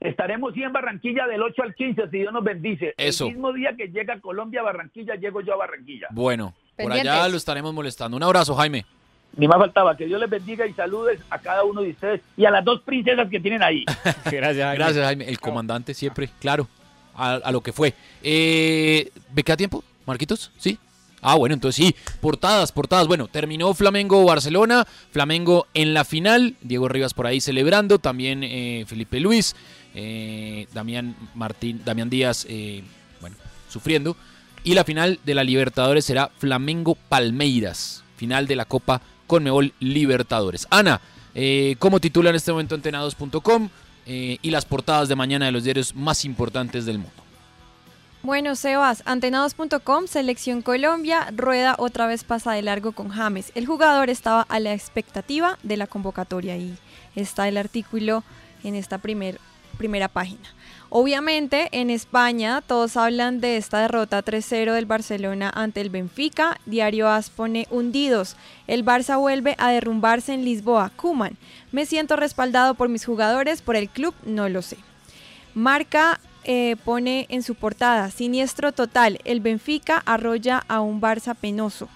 [0.00, 2.94] Estaremos sí en Barranquilla del 8 al 15 si Dios nos bendice.
[2.98, 3.26] Eso.
[3.26, 6.08] El mismo día que llega Colombia a Barranquilla llego yo a Barranquilla.
[6.10, 8.16] Bueno, por allá lo estaremos molestando.
[8.16, 8.84] Un abrazo, Jaime.
[9.36, 12.44] Ni más faltaba que Dios les bendiga y saludes a cada uno de ustedes y
[12.44, 13.84] a las dos princesas que tienen ahí.
[14.24, 14.74] Gracias, Jaime.
[14.76, 15.28] Gracias, Jaime.
[15.28, 16.68] El comandante siempre, claro,
[17.14, 17.94] a, a lo que fue.
[18.22, 20.52] Eh, ¿Me queda tiempo, Marquitos?
[20.56, 20.78] ¿Sí?
[21.28, 21.94] Ah, bueno, entonces sí.
[22.20, 23.08] Portadas, portadas.
[23.08, 24.86] Bueno, terminó Flamengo-Barcelona.
[25.10, 26.54] Flamengo en la final.
[26.60, 27.98] Diego Rivas por ahí celebrando.
[27.98, 29.56] También eh, Felipe Luis.
[29.94, 32.84] eh, Damián Martín, Damián Díaz, eh,
[33.20, 33.36] bueno,
[33.68, 34.16] sufriendo.
[34.62, 38.04] Y la final de la Libertadores será Flamengo-Palmeiras.
[38.16, 40.66] Final de la Copa Conmebol Libertadores.
[40.70, 41.00] Ana,
[41.78, 43.68] ¿cómo titula en este momento antenados.com?
[44.06, 47.25] eh, y las portadas de mañana de los diarios más importantes del mundo.
[48.26, 53.52] Bueno, Sebas, antenados.com, Selección Colombia, Rueda otra vez pasa de largo con James.
[53.54, 56.76] El jugador estaba a la expectativa de la convocatoria y
[57.14, 58.24] está el artículo
[58.64, 59.38] en esta primer,
[59.78, 60.42] primera página.
[60.88, 66.58] Obviamente, en España todos hablan de esta derrota 3-0 del Barcelona ante el Benfica.
[66.66, 68.34] Diario AS pone hundidos.
[68.66, 70.90] El Barça vuelve a derrumbarse en Lisboa.
[70.96, 71.36] Kuman,
[71.70, 74.78] me siento respaldado por mis jugadores, por el club, no lo sé.
[75.54, 76.18] Marca
[76.48, 81.88] eh, pone en su portada, siniestro total, el Benfica arrolla a un Barça penoso.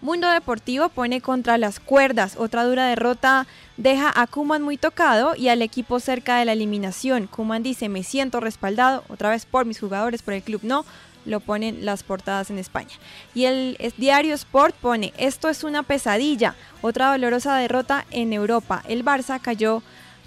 [0.00, 5.48] Mundo Deportivo pone contra las cuerdas, otra dura derrota deja a Kuman muy tocado y
[5.48, 7.26] al equipo cerca de la eliminación.
[7.26, 10.84] Kuman dice, me siento respaldado, otra vez por mis jugadores, por el club no,
[11.24, 12.94] lo ponen las portadas en España.
[13.34, 18.82] Y el diario Sport pone, esto es una pesadilla, otra dolorosa derrota en Europa.
[18.88, 19.82] El Barça cayó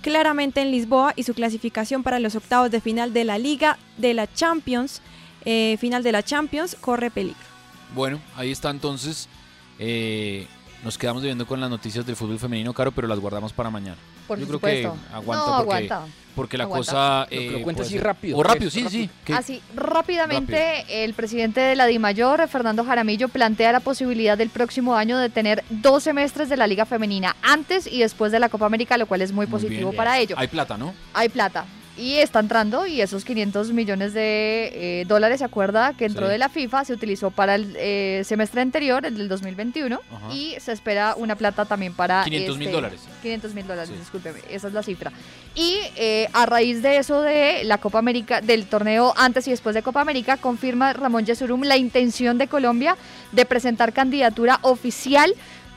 [0.05, 4.13] claramente en Lisboa y su clasificación para los octavos de final de la Liga de
[4.13, 5.01] la Champions,
[5.45, 7.39] eh, final de la Champions, corre peligro.
[7.95, 9.27] Bueno, ahí está entonces.
[9.79, 10.45] Eh,
[10.83, 13.97] nos quedamos viendo con las noticias del fútbol femenino, Caro, pero las guardamos para mañana.
[14.27, 14.91] Por Yo supuesto.
[14.91, 16.01] creo que aguanta No, porque, aguanta.
[16.35, 16.91] Porque la Aguanta.
[16.91, 17.27] cosa...
[17.31, 19.09] Lo lo eh, cuenta así rápido, O rápido, sí, sí.
[19.33, 25.17] Así, rápidamente, el presidente de la DIMAYOR, Fernando Jaramillo, plantea la posibilidad del próximo año
[25.17, 28.97] de tener dos semestres de la Liga Femenina antes y después de la Copa América,
[28.97, 29.97] lo cual es muy Muy positivo bien.
[29.97, 30.35] para ello.
[30.37, 30.93] Hay plata, ¿no?
[31.13, 31.65] Hay plata.
[31.97, 34.71] Y está entrando, y esos 500 millones de
[35.01, 35.93] eh, dólares, ¿se acuerda?
[35.93, 36.31] Que entró Sí.
[36.33, 40.33] de la FIFA, se utilizó para el eh, semestre anterior, el del 2021, Ajá.
[40.33, 42.25] y se espera una plata también para...
[42.25, 42.99] 500 mil este- dólares.
[43.21, 45.13] 500 mil dólares, discúlpeme, esa es la cifra.
[45.55, 49.73] Y eh, a raíz de eso de la Copa América, del torneo antes y después
[49.73, 52.97] de Copa América, confirma Ramón Yesurum la intención de Colombia
[53.31, 55.33] de presentar candidatura oficial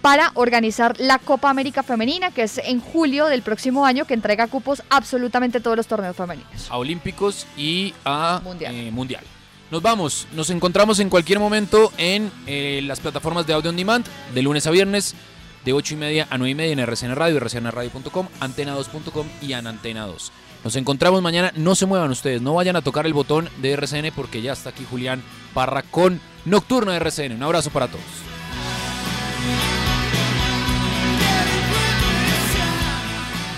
[0.09, 4.47] para organizar la Copa América Femenina, que es en julio del próximo año, que entrega
[4.47, 6.71] cupos a absolutamente todos los torneos femeninos.
[6.71, 8.75] A Olímpicos y a Mundial.
[8.75, 9.23] eh, mundial.
[9.71, 14.07] Nos vamos, nos encontramos en cualquier momento en eh, las plataformas de audio on demand,
[14.33, 15.15] de lunes a viernes,
[15.67, 19.67] de 8 y media a 9 y media en RCN Radio, rcnradio.com, antena2.com y en
[19.67, 20.33] Antena 2.
[20.65, 24.11] Nos encontramos mañana, no se muevan ustedes, no vayan a tocar el botón de RCN
[24.17, 27.35] porque ya está aquí Julián Parra con Nocturno de RCN.
[27.35, 28.38] Un abrazo para todos.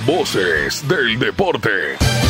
[0.06, 2.29] Voces del deporte.